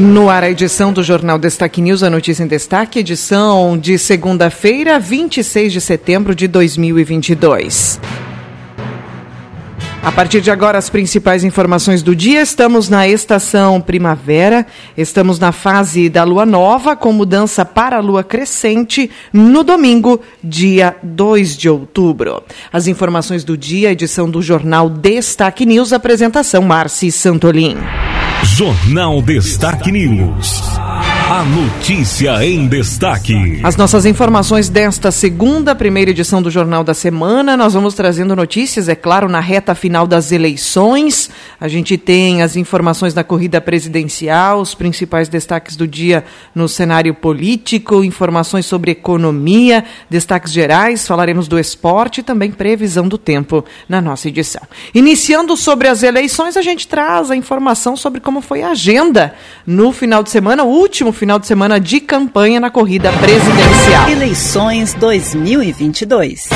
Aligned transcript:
No 0.00 0.30
ar, 0.30 0.42
a 0.42 0.50
edição 0.50 0.94
do 0.94 1.02
Jornal 1.02 1.38
Destaque 1.38 1.82
News, 1.82 2.02
a 2.02 2.08
notícia 2.08 2.42
em 2.42 2.46
destaque, 2.46 3.00
edição 3.00 3.76
de 3.76 3.98
segunda-feira, 3.98 4.98
26 4.98 5.74
de 5.74 5.78
setembro 5.78 6.34
de 6.34 6.48
2022. 6.48 8.00
A 10.02 10.10
partir 10.10 10.40
de 10.40 10.50
agora, 10.50 10.78
as 10.78 10.88
principais 10.88 11.44
informações 11.44 12.02
do 12.02 12.16
dia. 12.16 12.40
Estamos 12.40 12.88
na 12.88 13.06
estação 13.06 13.78
primavera, 13.78 14.66
estamos 14.96 15.38
na 15.38 15.52
fase 15.52 16.08
da 16.08 16.24
lua 16.24 16.46
nova, 16.46 16.96
com 16.96 17.12
mudança 17.12 17.62
para 17.62 17.98
a 17.98 18.00
lua 18.00 18.24
crescente 18.24 19.10
no 19.30 19.62
domingo, 19.62 20.18
dia 20.42 20.96
2 21.02 21.58
de 21.58 21.68
outubro. 21.68 22.42
As 22.72 22.86
informações 22.86 23.44
do 23.44 23.54
dia, 23.54 23.92
edição 23.92 24.30
do 24.30 24.40
jornal 24.40 24.88
Destaque 24.88 25.66
News, 25.66 25.92
apresentação 25.92 26.62
Marci 26.62 27.12
Santolin. 27.12 27.76
Jornal 28.60 29.22
Destaque 29.22 29.90
News. 29.90 30.60
A 31.30 31.44
notícia 31.44 32.44
em 32.44 32.66
destaque. 32.66 33.60
As 33.62 33.76
nossas 33.76 34.04
informações 34.04 34.68
desta 34.68 35.12
segunda, 35.12 35.76
primeira 35.76 36.10
edição 36.10 36.42
do 36.42 36.50
Jornal 36.50 36.82
da 36.82 36.92
Semana. 36.92 37.56
Nós 37.56 37.72
vamos 37.72 37.94
trazendo 37.94 38.34
notícias, 38.34 38.88
é 38.88 38.96
claro, 38.96 39.28
na 39.28 39.38
reta 39.38 39.72
final 39.76 40.08
das 40.08 40.32
eleições. 40.32 41.30
A 41.60 41.68
gente 41.68 41.96
tem 41.96 42.42
as 42.42 42.56
informações 42.56 43.14
da 43.14 43.22
corrida 43.22 43.60
presidencial, 43.60 44.60
os 44.60 44.74
principais 44.74 45.28
destaques 45.28 45.76
do 45.76 45.86
dia 45.86 46.24
no 46.52 46.68
cenário 46.68 47.14
político, 47.14 48.02
informações 48.02 48.66
sobre 48.66 48.90
economia, 48.90 49.84
destaques 50.10 50.50
gerais, 50.50 51.06
falaremos 51.06 51.46
do 51.46 51.60
esporte 51.60 52.22
e 52.22 52.24
também 52.24 52.50
previsão 52.50 53.06
do 53.06 53.16
tempo 53.16 53.64
na 53.88 54.00
nossa 54.00 54.26
edição. 54.26 54.62
Iniciando 54.92 55.56
sobre 55.56 55.86
as 55.86 56.02
eleições, 56.02 56.56
a 56.56 56.62
gente 56.62 56.88
traz 56.88 57.30
a 57.30 57.36
informação 57.36 57.96
sobre 57.96 58.18
como 58.18 58.40
foi 58.40 58.64
a 58.64 58.70
agenda 58.70 59.32
no 59.64 59.92
final 59.92 60.24
de 60.24 60.30
semana, 60.30 60.64
o 60.64 60.68
último 60.68 61.19
final 61.20 61.38
de 61.38 61.46
semana 61.46 61.78
de 61.78 62.00
campanha 62.00 62.58
na 62.58 62.70
corrida 62.70 63.12
presidencial. 63.12 64.08
Eleições 64.08 64.94
2022. 64.94 66.48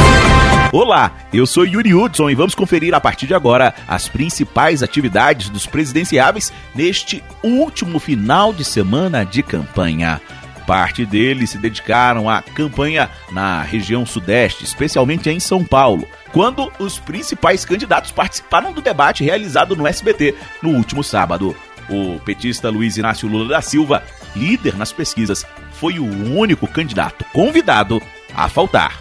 Olá, 0.72 1.12
eu 1.34 1.46
sou 1.46 1.66
Yuri 1.66 1.94
Hudson 1.94 2.30
e 2.30 2.34
vamos 2.34 2.54
conferir 2.54 2.94
a 2.94 3.00
partir 3.00 3.26
de 3.26 3.34
agora 3.34 3.74
as 3.86 4.08
principais 4.08 4.82
atividades 4.82 5.50
dos 5.50 5.66
presidenciáveis 5.66 6.50
neste 6.74 7.22
último 7.42 7.98
final 7.98 8.54
de 8.54 8.64
semana 8.64 9.22
de 9.22 9.42
campanha. 9.42 10.18
Parte 10.66 11.04
deles 11.04 11.50
se 11.50 11.58
dedicaram 11.58 12.26
à 12.26 12.40
campanha 12.40 13.10
na 13.30 13.60
região 13.60 14.06
sudeste, 14.06 14.64
especialmente 14.64 15.28
em 15.28 15.38
São 15.38 15.62
Paulo, 15.62 16.08
quando 16.32 16.72
os 16.78 16.98
principais 16.98 17.66
candidatos 17.66 18.12
participaram 18.12 18.72
do 18.72 18.80
debate 18.80 19.22
realizado 19.22 19.76
no 19.76 19.86
SBT 19.86 20.34
no 20.62 20.70
último 20.70 21.04
sábado. 21.04 21.54
O 21.86 22.18
petista 22.20 22.70
Luiz 22.70 22.96
Inácio 22.96 23.28
Lula 23.28 23.46
da 23.46 23.60
Silva, 23.60 24.02
líder 24.36 24.76
nas 24.76 24.92
pesquisas, 24.92 25.44
foi 25.72 25.98
o 25.98 26.04
único 26.36 26.66
candidato 26.66 27.24
convidado 27.32 28.00
a 28.34 28.48
faltar. 28.48 28.98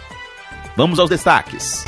Vamos 0.76 0.98
aos 0.98 1.10
destaques. 1.10 1.84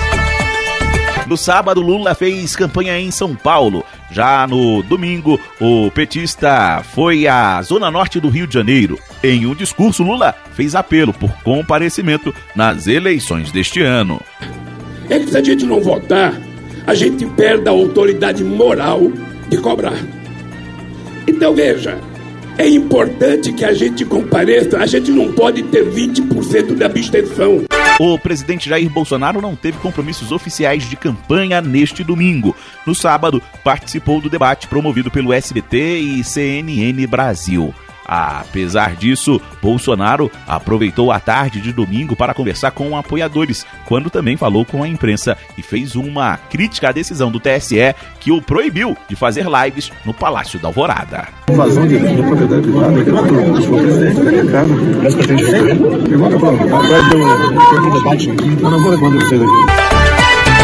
No 1.26 1.36
sábado, 1.36 1.80
Lula 1.80 2.14
fez 2.14 2.54
campanha 2.54 2.98
em 3.00 3.10
São 3.10 3.34
Paulo. 3.34 3.84
Já 4.12 4.46
no 4.46 4.80
domingo, 4.84 5.40
o 5.60 5.90
petista 5.90 6.84
foi 6.94 7.26
à 7.26 7.60
zona 7.62 7.90
norte 7.90 8.20
do 8.20 8.28
Rio 8.28 8.46
de 8.46 8.54
Janeiro. 8.54 8.96
Em 9.24 9.44
um 9.44 9.54
discurso, 9.54 10.04
Lula 10.04 10.32
fez 10.54 10.76
apelo 10.76 11.12
por 11.12 11.32
comparecimento 11.42 12.32
nas 12.54 12.86
eleições 12.86 13.50
deste 13.50 13.82
ano. 13.82 14.20
É 15.10 15.18
que 15.18 15.28
se 15.28 15.36
a 15.36 15.42
gente 15.42 15.66
não 15.66 15.80
votar, 15.80 16.32
a 16.86 16.94
gente 16.94 17.26
perde 17.26 17.68
a 17.68 17.72
autoridade 17.72 18.44
moral 18.44 19.10
de 19.48 19.56
cobrar. 19.58 19.98
Então 21.26 21.52
veja, 21.52 21.98
é 22.58 22.68
importante 22.68 23.52
que 23.52 23.64
a 23.64 23.72
gente 23.72 24.04
compareça, 24.04 24.78
a 24.78 24.86
gente 24.86 25.10
não 25.10 25.32
pode 25.32 25.62
ter 25.64 25.84
20% 25.84 26.74
de 26.74 26.84
abstenção. 26.84 27.64
O 27.98 28.18
presidente 28.18 28.68
Jair 28.68 28.90
Bolsonaro 28.90 29.40
não 29.40 29.56
teve 29.56 29.78
compromissos 29.78 30.30
oficiais 30.30 30.88
de 30.88 30.96
campanha 30.96 31.60
neste 31.60 32.04
domingo. 32.04 32.54
No 32.86 32.94
sábado, 32.94 33.42
participou 33.64 34.20
do 34.20 34.28
debate 34.28 34.68
promovido 34.68 35.10
pelo 35.10 35.32
SBT 35.32 35.98
e 35.98 36.24
CNN 36.24 37.06
Brasil. 37.06 37.74
Apesar 38.06 38.94
disso, 38.94 39.40
Bolsonaro 39.60 40.30
aproveitou 40.46 41.10
a 41.10 41.18
tarde 41.18 41.60
de 41.60 41.72
domingo 41.72 42.14
para 42.14 42.32
conversar 42.32 42.70
com 42.70 42.96
apoiadores, 42.96 43.66
quando 43.86 44.10
também 44.10 44.36
falou 44.36 44.64
com 44.64 44.82
a 44.82 44.88
imprensa 44.88 45.36
e 45.58 45.62
fez 45.62 45.96
uma 45.96 46.36
crítica 46.36 46.88
à 46.88 46.92
decisão 46.92 47.30
do 47.30 47.40
TSE 47.40 47.94
que 48.20 48.30
o 48.30 48.40
proibiu 48.40 48.96
de 49.08 49.16
fazer 49.16 49.46
lives 49.46 49.90
no 50.04 50.14
Palácio 50.14 50.60
da 50.60 50.68
Alvorada. 50.68 51.28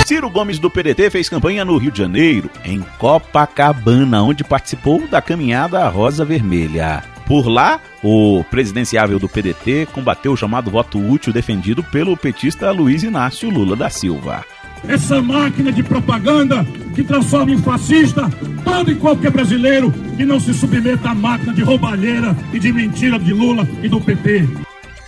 Ciro 0.06 0.28
Gomes 0.28 0.58
do 0.58 0.70
PDT 0.70 1.10
fez 1.10 1.28
campanha 1.28 1.64
no 1.64 1.76
Rio 1.76 1.90
de 1.90 1.98
Janeiro, 1.98 2.50
em 2.64 2.80
Copacabana, 2.98 4.22
onde 4.22 4.44
participou 4.44 5.06
da 5.08 5.22
caminhada 5.22 5.88
Rosa 5.88 6.24
Vermelha. 6.24 7.11
Por 7.32 7.48
lá, 7.48 7.80
o 8.04 8.44
presidenciável 8.50 9.18
do 9.18 9.26
PDT 9.26 9.88
combateu 9.90 10.34
o 10.34 10.36
chamado 10.36 10.70
voto 10.70 10.98
útil 10.98 11.32
defendido 11.32 11.82
pelo 11.82 12.14
petista 12.14 12.70
Luiz 12.70 13.02
Inácio 13.02 13.48
Lula 13.48 13.74
da 13.74 13.88
Silva. 13.88 14.44
Essa 14.86 15.22
máquina 15.22 15.72
de 15.72 15.82
propaganda 15.82 16.62
que 16.94 17.02
transforma 17.02 17.52
em 17.52 17.56
fascista 17.56 18.28
todo 18.62 18.90
e 18.90 18.96
qualquer 18.96 19.30
brasileiro 19.30 19.90
que 20.14 20.26
não 20.26 20.38
se 20.38 20.52
submeta 20.52 21.08
à 21.08 21.14
máquina 21.14 21.54
de 21.54 21.62
roubalheira 21.62 22.36
e 22.52 22.58
de 22.58 22.70
mentira 22.70 23.18
de 23.18 23.32
Lula 23.32 23.66
e 23.82 23.88
do 23.88 23.98
PP. 23.98 24.46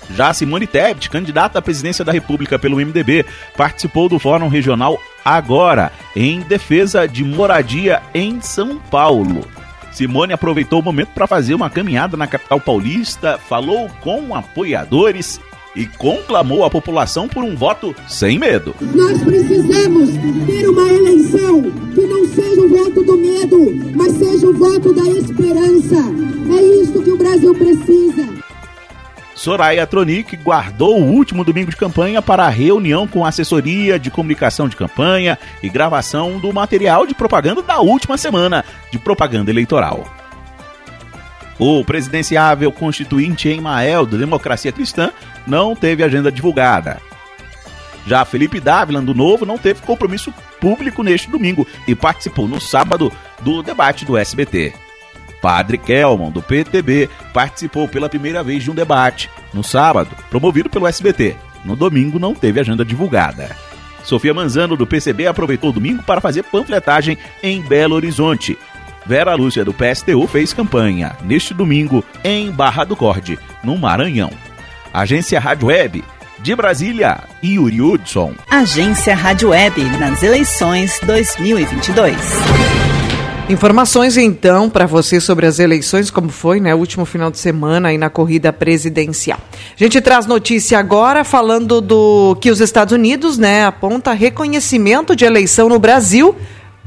Já 0.09 0.33
Simone 0.33 0.67
Tebet, 0.67 1.11
candidata 1.11 1.59
à 1.59 1.63
presidência 1.63 2.07
da 2.07 2.13
República 2.13 2.59
pelo 2.59 2.77
MDB, 2.77 3.27
participou 3.55 4.09
do 4.09 4.19
Fórum 4.19 4.49
Regional 4.49 4.99
Agora, 5.23 5.93
em 6.17 6.41
defesa 6.41 7.07
de 7.07 7.23
moradia 7.23 8.01
em 8.15 8.41
São 8.41 8.79
Paulo. 8.79 9.47
Simone 9.95 10.33
aproveitou 10.33 10.81
o 10.81 10.83
momento 10.83 11.11
para 11.15 11.27
fazer 11.27 11.55
uma 11.55 11.71
caminhada 11.71 12.17
na 12.17 12.27
capital 12.27 12.61
paulista, 12.61 13.39
falou 13.39 13.89
com 14.01 14.35
apoiadores 14.35 15.41
e 15.77 15.87
conclamou 15.87 16.65
a 16.65 16.71
população 16.71 17.29
por 17.29 17.45
um 17.45 17.55
voto 17.55 17.95
sem 18.09 18.39
medo. 18.39 18.75
Nós 18.95 19.23
precisamos 19.23 20.11
ter 20.47 20.69
uma 20.69 20.89
eleição 20.89 21.63
que 21.95 22.01
não 22.07 22.27
seja 22.27 22.61
o 22.61 22.69
voto 22.69 23.03
do 23.05 23.17
medo, 23.17 23.93
mas 23.95 24.13
seja 24.13 24.47
o 24.49 24.55
voto 24.55 24.93
da 24.93 25.09
esperança. 25.11 25.97
É 26.51 26.83
isso 26.83 27.03
que 27.03 27.11
o 27.11 27.17
Brasil 27.17 27.55
precisa. 27.55 28.44
Soraya 29.45 29.87
Tronic 29.87 30.39
guardou 30.39 30.99
o 30.99 31.05
último 31.05 31.45
domingo 31.45 31.71
de 31.71 31.77
campanha 31.77 32.23
para 32.23 32.47
a 32.47 32.49
reunião 32.49 33.07
com 33.07 33.27
a 33.27 33.29
assessoria 33.29 33.99
de 33.99 34.11
comunicação 34.11 34.71
de 34.71 34.75
campanha 34.75 35.39
e 35.63 35.69
gravação 35.69 36.39
do 36.39 36.51
material 36.51 37.07
de 37.07 37.15
propaganda 37.15 37.61
da 37.61 37.79
última 37.79 38.17
semana 38.17 38.65
de 38.91 38.99
propaganda 38.99 39.51
eleitoral. 39.51 40.11
O 41.59 41.85
presidenciável 41.85 42.73
constituinte 42.73 43.51
Emael, 43.51 44.07
da 44.07 44.17
Democracia 44.17 44.73
Cristã, 44.73 45.13
não 45.47 45.77
teve 45.77 46.03
agenda 46.03 46.33
divulgada. 46.33 46.99
Já 48.07 48.25
Felipe 48.25 48.59
Dávila, 48.59 49.03
do 49.03 49.13
Novo, 49.13 49.45
não 49.45 49.59
teve 49.59 49.83
compromisso 49.83 50.33
público 50.59 51.03
neste 51.03 51.29
domingo 51.29 51.67
e 51.87 51.95
participou 51.95 52.49
no 52.49 52.63
sábado 52.63 53.13
do 53.43 53.63
debate 53.63 54.07
do 54.07 54.17
SBT. 54.17 54.84
Padre 55.45 55.77
Kelman, 55.77 56.31
do 56.31 56.41
PTB, 56.41 57.11
participou 57.35 57.87
pela 57.87 58.09
primeira 58.09 58.43
vez 58.43 58.63
de 58.63 58.71
um 58.71 58.75
debate, 58.75 59.29
no 59.53 59.63
sábado, 59.63 60.09
promovido 60.31 60.71
pelo 60.71 60.87
SBT. 60.87 61.37
No 61.63 61.77
domingo 61.77 62.19
não 62.19 62.35
teve 62.35 62.61
agenda 62.61 62.83
divulgada. 62.83 63.55
Sofia 64.03 64.33
Manzano, 64.33 64.75
do 64.75 64.87
PCB, 64.87 65.27
aproveitou 65.27 65.69
o 65.69 65.73
domingo 65.75 66.03
para 66.03 66.19
fazer 66.19 66.45
panfletagem 66.45 67.19
em 67.43 67.61
Belo 67.61 67.95
Horizonte. 67.95 68.57
Vera 69.05 69.35
Lúcia, 69.35 69.67
do 69.67 69.75
PSTU, 69.75 70.27
fez 70.27 70.55
campanha 70.55 71.15
neste 71.23 71.53
domingo 71.53 72.03
em 72.25 72.51
Barra 72.51 72.85
do 72.85 72.97
Corte, 72.97 73.39
no 73.63 73.77
Maranhão. 73.77 74.31
Agência 74.95 75.39
Rádio 75.39 75.69
Web, 75.69 76.03
de 76.39 76.57
Brasília, 76.57 77.21
Yuri 77.45 77.83
Hudson. 77.83 78.33
Agência 78.51 79.15
Rádio 79.15 79.51
Web 79.51 79.85
nas 79.99 80.23
eleições 80.23 80.99
2022. 81.05 82.17
Informações 83.49 84.17
então 84.17 84.71
para 84.71 84.87
você 84.87 85.21
sobre 85.21 85.47
as 85.47 85.59
eleições, 85.59 86.11
como 86.11 86.31
foi, 86.31 86.61
né, 86.61 86.75
último 86.75 87.05
final 87.05 87.31
de 87.31 87.39
semana 87.39 87.91
aí 87.91 87.99
na 87.99 88.09
corrida 88.09 88.51
presidencial. 88.51 89.39
A 89.79 89.83
gente 89.83 90.01
traz 90.01 90.25
notícia 90.25 90.79
agora 90.79 91.23
falando 91.25 91.83
do 91.83 92.37
que 92.41 92.51
os 92.51 92.61
Estados 92.61 92.95
Unidos, 92.95 93.37
né, 93.37 93.67
aponta 93.67 94.15
reconhecimento 94.15 95.15
de 95.15 95.27
eleição 95.27 95.69
no 95.69 95.79
Brasil 95.79 96.35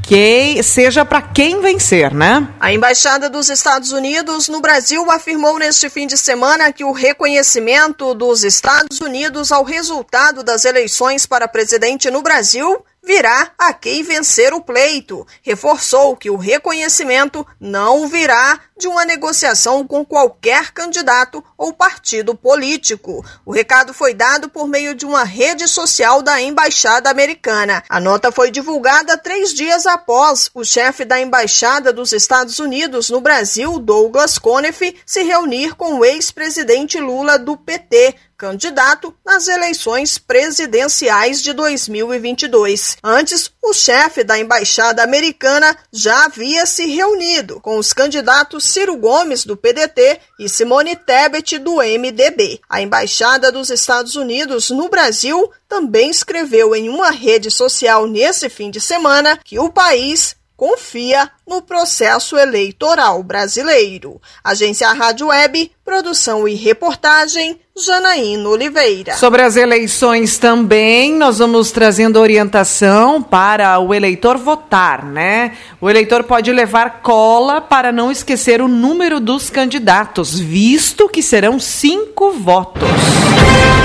que 0.01 0.63
seja 0.63 1.04
para 1.04 1.21
quem 1.21 1.59
vencer, 1.59 2.13
né? 2.13 2.48
A 2.62 2.71
Embaixada 2.71 3.30
dos 3.30 3.50
Estados 3.50 3.92
Unidos 3.92 4.48
no 4.48 4.62
Brasil 4.62 5.12
afirmou 5.12 5.60
neste 5.60 5.89
fim 5.89 6.07
de 6.07 6.18
semana 6.18 6.71
que 6.71 6.83
o 6.83 6.94
reconhecimento 6.94 8.15
dos 8.15 8.45
Estados 8.45 9.01
Unidos 9.01 9.51
ao 9.51 9.65
resultado 9.65 10.44
das 10.44 10.63
eleições 10.63 11.25
para 11.25 11.45
presidente 11.45 12.10
no 12.10 12.21
Brasil 12.21 12.77
virá 13.07 13.51
a 13.57 13.71
quem 13.71 14.04
vencer 14.04 14.54
o 14.54 14.62
pleito. 14.62 15.25
Reforçou 15.42 16.18
que 16.18 16.30
o 16.30 16.36
reconhecimento 16.36 17.48
não 17.57 18.06
virá 18.06 18.59
de 18.77 18.86
uma 18.86 19.06
negociação 19.06 19.88
com 19.88 20.06
qualquer 20.06 20.71
candidato 20.71 21.44
ou 21.57 21.74
partido 21.74 22.36
político. 22.36 23.25
O 23.45 23.51
recado 23.51 23.94
foi 23.94 24.13
dado 24.13 24.50
por 24.50 24.68
meio 24.68 24.94
de 24.94 25.06
uma 25.06 25.24
rede 25.24 25.69
social 25.69 26.21
da 26.21 26.39
Embaixada 26.42 27.09
Americana. 27.09 27.81
A 27.88 28.00
nota 28.00 28.30
foi 28.30 28.51
divulgada 28.51 29.18
três 29.18 29.53
dias 29.53 29.86
após 29.86 30.51
o 30.53 30.65
chefe 30.65 31.06
da 31.06 31.19
Embaixada 31.19 31.94
dos 31.94 32.12
Estados 32.12 32.60
Unidos 32.60 33.10
no 33.10 33.21
Brasil, 33.21 33.80
Douglas 33.80 34.38
Conniff, 34.38 34.95
se 35.06 35.24
reunir 35.24 35.75
com 35.75 36.00
o 36.00 36.06
ex-presidente 36.06 37.00
Lula 37.00 37.39
do 37.39 37.56
PT 37.56 38.15
candidato 38.38 39.13
nas 39.25 39.48
eleições 39.48 40.18
presidenciais 40.18 41.42
de 41.42 41.54
2022. 41.54 42.98
Antes, 43.04 43.51
o 43.63 43.74
chefe 43.74 44.24
da 44.24 44.38
embaixada 44.38 45.04
americana 45.04 45.75
já 45.92 46.25
havia 46.25 46.66
se 46.66 46.86
reunido 46.86 47.60
com 47.60 47.78
os 47.78 47.92
candidatos 47.94 48.66
Ciro 48.66 48.95
Gomes, 48.95 49.44
do 49.44 49.57
PDT, 49.57 50.19
e 50.39 50.48
Simone 50.48 50.95
Tebet, 50.95 51.57
do 51.57 51.78
MDB. 51.78 52.62
A 52.69 52.81
embaixada 52.81 53.51
dos 53.51 53.72
Estados 53.72 54.16
Unidos 54.16 54.69
no 54.69 54.88
Brasil 54.88 55.51
também 55.68 56.12
escreveu 56.12 56.75
em 56.75 56.89
uma 56.89 57.10
rede 57.10 57.50
social 57.50 58.06
nesse 58.07 58.50
fim 58.50 58.69
de 58.69 58.80
semana 58.80 59.39
que 59.44 59.57
o 59.57 59.69
país 59.69 60.38
confia 60.57 61.30
no 61.48 61.62
processo 61.62 62.36
eleitoral 62.36 63.21
brasileiro. 63.21 64.19
Agência 64.44 64.92
Rádio 64.92 65.27
Web, 65.27 65.71
produção 65.86 66.48
e 66.48 66.56
reportagem, 66.56 67.59
Janaína 67.77 68.50
Oliveira. 68.50 69.15
Sobre 69.18 69.44
as 69.44 69.56
eleições 69.56 70.39
também, 70.39 71.13
nós 71.13 71.38
vamos 71.38 71.69
trazendo 71.69 72.19
orientação 72.19 73.21
para 73.21 73.77
o 73.80 73.94
eleitor 73.94 74.36
votar, 74.38 75.06
né? 75.06 75.56
O 75.80 75.88
eleitor 75.88 76.24
pode 76.24 76.51
levar 76.51 77.01
cola 77.03 77.62
para 77.62 77.92
não 77.92 78.12
esquecer 78.12 78.60
o 78.60 78.68
número 78.68 79.19
dos 79.19 79.51
candidatos, 79.51 80.39
visto 80.39 81.07
que 81.07 81.21
serão 81.21 81.60
cinco 81.60 82.31
votos. 82.31 82.81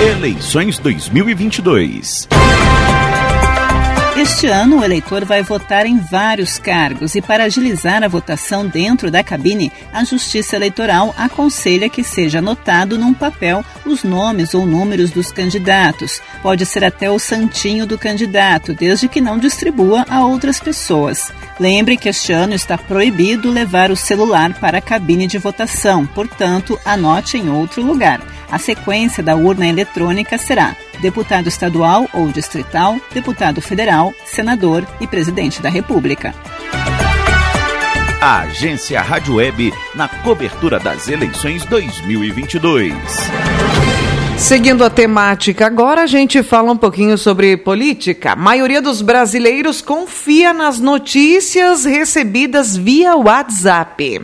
Eleições 0.02 0.78
2022. 0.78 2.28
Este 4.22 4.46
ano, 4.46 4.78
o 4.78 4.84
eleitor 4.84 5.24
vai 5.24 5.42
votar 5.42 5.84
em 5.84 5.98
vários 5.98 6.56
cargos 6.56 7.16
e, 7.16 7.20
para 7.20 7.42
agilizar 7.42 8.04
a 8.04 8.08
votação 8.08 8.64
dentro 8.64 9.10
da 9.10 9.20
cabine, 9.20 9.72
a 9.92 10.04
Justiça 10.04 10.54
Eleitoral 10.54 11.12
aconselha 11.18 11.88
que 11.88 12.04
seja 12.04 12.38
anotado 12.38 12.96
num 12.96 13.12
papel 13.12 13.64
os 13.84 14.04
nomes 14.04 14.54
ou 14.54 14.64
números 14.64 15.10
dos 15.10 15.32
candidatos. 15.32 16.22
Pode 16.40 16.64
ser 16.64 16.84
até 16.84 17.10
o 17.10 17.18
santinho 17.18 17.84
do 17.84 17.98
candidato, 17.98 18.72
desde 18.72 19.08
que 19.08 19.20
não 19.20 19.38
distribua 19.38 20.06
a 20.08 20.24
outras 20.24 20.60
pessoas. 20.60 21.32
Lembre 21.58 21.96
que 21.96 22.08
este 22.08 22.32
ano 22.32 22.54
está 22.54 22.78
proibido 22.78 23.50
levar 23.50 23.90
o 23.90 23.96
celular 23.96 24.54
para 24.54 24.78
a 24.78 24.82
cabine 24.82 25.26
de 25.26 25.36
votação, 25.36 26.06
portanto, 26.06 26.78
anote 26.84 27.38
em 27.38 27.50
outro 27.50 27.82
lugar. 27.82 28.20
A 28.48 28.58
sequência 28.58 29.20
da 29.20 29.34
urna 29.34 29.66
eletrônica 29.66 30.38
será 30.38 30.76
deputado 31.02 31.48
estadual 31.48 32.08
ou 32.14 32.28
distrital, 32.28 32.96
deputado 33.12 33.60
federal, 33.60 34.14
senador 34.24 34.86
e 35.00 35.06
presidente 35.06 35.60
da 35.60 35.68
República. 35.68 36.32
A 38.20 38.42
Agência 38.42 39.02
Rádio 39.02 39.34
Web 39.34 39.74
na 39.96 40.06
cobertura 40.08 40.78
das 40.78 41.08
eleições 41.08 41.66
2022. 41.66 42.94
Seguindo 44.38 44.84
a 44.84 44.90
temática, 44.90 45.66
agora 45.66 46.02
a 46.02 46.06
gente 46.06 46.40
fala 46.42 46.72
um 46.72 46.76
pouquinho 46.76 47.18
sobre 47.18 47.56
política. 47.56 48.32
A 48.32 48.36
maioria 48.36 48.80
dos 48.80 49.02
brasileiros 49.02 49.82
confia 49.82 50.54
nas 50.54 50.78
notícias 50.78 51.84
recebidas 51.84 52.76
via 52.76 53.16
WhatsApp. 53.16 54.22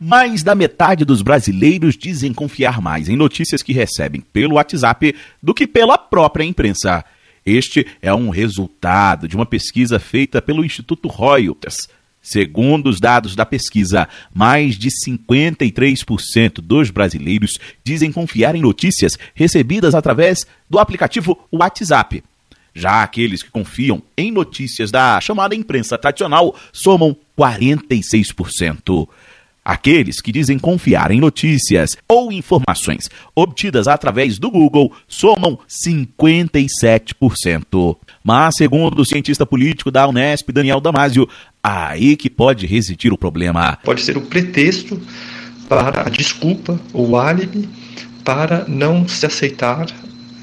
Mais 0.00 0.44
da 0.44 0.54
metade 0.54 1.04
dos 1.04 1.22
brasileiros 1.22 1.96
dizem 1.96 2.32
confiar 2.32 2.80
mais 2.80 3.08
em 3.08 3.16
notícias 3.16 3.62
que 3.62 3.72
recebem 3.72 4.20
pelo 4.20 4.54
WhatsApp 4.54 5.14
do 5.42 5.52
que 5.52 5.66
pela 5.66 5.98
própria 5.98 6.44
imprensa. 6.44 7.04
Este 7.44 7.84
é 8.00 8.14
um 8.14 8.30
resultado 8.30 9.26
de 9.26 9.34
uma 9.34 9.46
pesquisa 9.46 9.98
feita 9.98 10.40
pelo 10.40 10.64
Instituto 10.64 11.08
Reuters. 11.08 11.88
Segundo 12.22 12.88
os 12.88 13.00
dados 13.00 13.34
da 13.34 13.46
pesquisa, 13.46 14.06
mais 14.32 14.76
de 14.76 14.88
53% 14.90 16.60
dos 16.60 16.90
brasileiros 16.90 17.58
dizem 17.82 18.12
confiar 18.12 18.54
em 18.54 18.60
notícias 18.62 19.18
recebidas 19.34 19.94
através 19.94 20.46
do 20.68 20.78
aplicativo 20.78 21.38
WhatsApp. 21.50 22.22
Já 22.74 23.02
aqueles 23.02 23.42
que 23.42 23.50
confiam 23.50 24.00
em 24.16 24.30
notícias 24.30 24.92
da 24.92 25.20
chamada 25.20 25.54
imprensa 25.54 25.98
tradicional 25.98 26.54
somam 26.72 27.16
46%. 27.36 29.08
Aqueles 29.68 30.20
que 30.22 30.32
dizem 30.32 30.58
confiar 30.58 31.10
em 31.10 31.20
notícias 31.20 31.98
ou 32.08 32.32
informações 32.32 33.10
obtidas 33.36 33.86
através 33.86 34.38
do 34.38 34.50
Google 34.50 34.90
somam 35.06 35.58
57%. 35.68 37.98
Mas, 38.24 38.54
segundo 38.56 39.02
o 39.02 39.04
cientista 39.04 39.44
político 39.44 39.90
da 39.90 40.08
Unesp, 40.08 40.50
Daniel 40.52 40.80
Damasio, 40.80 41.28
aí 41.62 42.16
que 42.16 42.30
pode 42.30 42.66
residir 42.66 43.12
o 43.12 43.18
problema. 43.18 43.78
Pode 43.84 44.00
ser 44.00 44.16
o 44.16 44.22
pretexto 44.22 44.98
para 45.68 46.06
a 46.06 46.08
desculpa 46.08 46.80
ou 46.94 47.18
álibi 47.18 47.68
para 48.24 48.64
não 48.66 49.06
se 49.06 49.26
aceitar, 49.26 49.84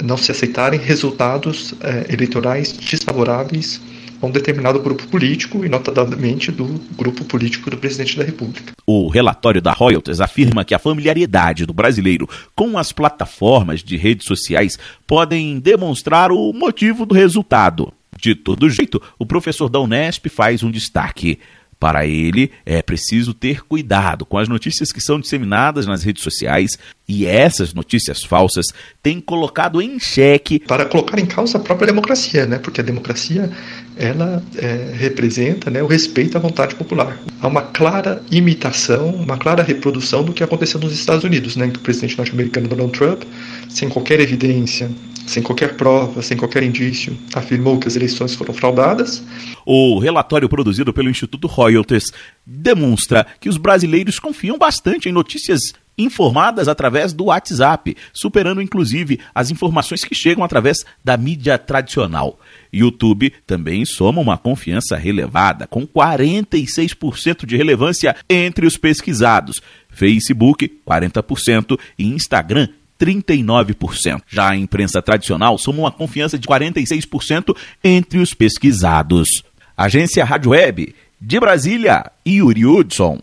não 0.04 0.18
se 0.18 0.30
aceitarem 0.30 0.80
resultados 0.80 1.74
eh, 1.81 2.06
eleitorais 2.12 2.72
desfavoráveis 2.74 3.81
a 4.25 4.30
um 4.30 4.31
determinado 4.31 4.80
grupo 4.80 5.07
político, 5.07 5.63
e 5.63 5.69
notadamente 5.69 6.51
do 6.51 6.66
grupo 6.98 7.24
político 7.25 7.69
do 7.69 7.77
presidente 7.77 8.18
da 8.18 8.24
República. 8.24 8.74
O 8.86 9.07
relatório 9.07 9.62
da 9.62 9.72
Reuters 9.72 10.19
afirma 10.19 10.66
que 10.66 10.74
a 10.74 10.80
familiaridade 10.80 11.66
do 11.66 11.74
brasileiro 11.74 12.27
com 12.56 12.77
as 12.77 12.92
plataformas 12.92 13.83
de 13.83 13.98
redes 13.98 14.25
sociais 14.25 14.77
podem 15.06 15.60
demonstrar 15.60 16.31
o 16.31 16.51
motivo 16.51 17.05
do 17.05 17.13
resultado. 17.13 17.94
De 18.20 18.34
todo 18.34 18.70
jeito, 18.70 19.01
o 19.20 19.25
professor 19.25 19.70
da 19.70 19.79
Unesp 19.79 20.27
faz 20.29 20.63
um 20.63 20.72
destaque. 20.72 21.39
Para 21.86 22.04
ele, 22.08 22.50
é 22.65 22.82
preciso 22.82 23.32
ter 23.32 23.63
cuidado 23.63 24.25
com 24.25 24.39
as 24.39 24.50
notícias 24.50 24.92
que 24.92 25.00
são 25.00 25.20
disseminadas 25.20 25.86
nas 25.86 26.01
redes 26.01 26.24
sociais 26.24 26.80
e 27.08 27.27
essas 27.27 27.75
notícias 27.75 28.24
falsas 28.24 28.65
têm 29.04 29.22
colocado 29.22 29.80
em 29.80 30.00
xeque. 30.00 30.58
Para 30.58 30.86
colocar 30.86 31.20
em 31.20 31.27
causa 31.27 31.60
a 31.60 31.62
própria 31.62 31.86
democracia, 31.86 32.48
né? 32.48 32.58
porque 32.58 32.82
a 32.82 32.84
democracia 32.84 33.51
ela 33.96 34.42
é, 34.58 34.96
representa 34.98 35.70
né, 35.70 35.84
o 35.84 35.86
respeito 35.86 36.36
à 36.36 36.42
vontade 36.42 36.74
popular. 36.74 37.20
Há 37.39 37.48
uma 37.48 37.62
clara 37.62 38.20
imitação, 38.32 39.10
uma 39.10 39.38
clara 39.38 39.62
reprodução 39.62 40.24
do 40.24 40.34
que 40.34 40.44
aconteceu 40.44 40.80
nos 40.80 40.92
Estados 40.92 41.24
Unidos, 41.24 41.56
né, 41.56 41.70
que 41.70 41.77
o 41.77 41.82
presidente 41.82 42.18
norte-americano 42.18 42.68
Donald 42.68 42.98
Trump, 42.98 43.22
sem 43.70 43.89
qualquer 43.89 44.20
evidência, 44.20 44.89
sem 45.25 45.41
qualquer 45.41 45.75
prova, 45.75 46.22
sem 46.22 46.38
qualquer 46.38 46.63
indício, 46.63 47.17
afirmou 47.34 47.79
que 47.79 47.88
as 47.88 47.96
eleições 47.96 48.36
foram 48.36 48.53
fraudadas. 48.53 49.24
O 49.65 50.00
relatório 50.00 50.48
produzido 50.48 50.94
pelo 50.94 51.10
Instituto 51.10 51.48
Reuters 51.48 52.12
demonstra 52.46 53.25
que 53.39 53.50
os 53.50 53.58
brasileiros 53.58 54.20
confiam 54.20 54.58
bastante 54.58 55.10
em 55.10 55.12
notícias 55.12 55.74
informadas 55.98 56.67
através 56.67 57.13
do 57.13 57.25
WhatsApp, 57.25 57.96
superando 58.13 58.62
inclusive 58.62 59.20
as 59.34 59.50
informações 59.50 60.03
que 60.03 60.13
chegam 60.13 60.44
através 60.44 60.86
da 61.03 61.17
mídia 61.17 61.58
tradicional. 61.58 62.39
YouTube 62.72 63.32
também 63.48 63.86
soma 63.86 64.22
uma 64.22 64.38
confiança 64.38 64.98
relevada, 64.98 65.67
com 65.67 65.88
46% 65.88 67.46
de 67.46 67.55
relevância 67.55 68.15
entre 68.29 68.65
os 68.65 68.77
pesquisados. 68.77 69.62
Facebook, 69.89 70.82
40% 70.86 71.79
e 71.98 72.05
Instagram, 72.05 72.67
39%. 73.00 74.22
Já 74.28 74.50
a 74.50 74.56
imprensa 74.56 75.02
tradicional 75.02 75.58
soma 75.58 75.80
uma 75.80 75.92
confiança 75.92 76.38
de 76.38 76.48
46% 76.48 77.56
entre 77.84 78.20
os 78.20 78.34
pesquisados. 78.34 79.44
Agência 79.78 80.24
Rádio 80.24 80.52
Web, 80.52 80.96
de 81.20 81.40
Brasília, 81.40 82.12
Yuri 82.28 82.66
Hudson. 82.66 83.20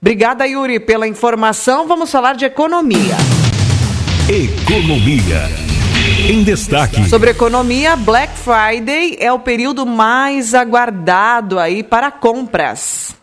Obrigada, 0.00 0.46
Yuri, 0.46 0.80
pela 0.80 1.06
informação. 1.06 1.86
Vamos 1.86 2.10
falar 2.10 2.34
de 2.34 2.44
economia. 2.44 3.16
Economia. 4.28 5.70
Em 6.28 6.42
destaque. 6.42 7.08
Sobre 7.08 7.30
economia, 7.30 7.96
Black 7.96 8.32
Friday 8.38 9.16
é 9.18 9.32
o 9.32 9.38
período 9.38 9.84
mais 9.84 10.54
aguardado 10.54 11.58
aí 11.58 11.82
para 11.82 12.10
compras. 12.10 13.19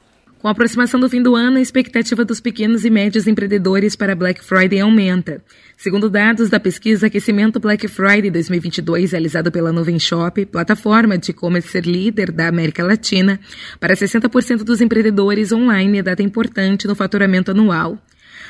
Com 0.48 0.50
a 0.50 0.54
aproximação 0.54 0.98
do 0.98 1.10
fim 1.10 1.22
do 1.22 1.36
ano, 1.36 1.58
a 1.58 1.62
expectativa 1.62 2.24
dos 2.24 2.40
pequenos 2.40 2.86
e 2.86 2.90
médios 2.90 3.28
empreendedores 3.28 3.98
para 3.98 4.16
Black 4.16 4.42
Friday 4.42 4.80
aumenta. 4.80 5.44
Segundo 5.76 6.10
dados 6.10 6.50
da 6.50 6.58
pesquisa 6.58 7.08
Aquecimento 7.08 7.60
Black 7.60 7.86
Friday 7.90 8.32
2022, 8.32 9.12
realizado 9.12 9.52
pela 9.52 9.74
Nuvem 9.74 10.00
Shop, 10.00 10.46
plataforma 10.46 11.18
de 11.18 11.32
e-commerce 11.32 11.82
líder 11.82 12.32
da 12.32 12.48
América 12.48 12.82
Latina, 12.82 13.42
para 13.78 13.94
60% 13.94 14.64
dos 14.64 14.80
empreendedores 14.80 15.52
online 15.52 15.98
é 15.98 16.02
data 16.02 16.24
importante 16.24 16.88
no 16.88 16.96
faturamento 16.96 17.52
anual. 17.52 18.02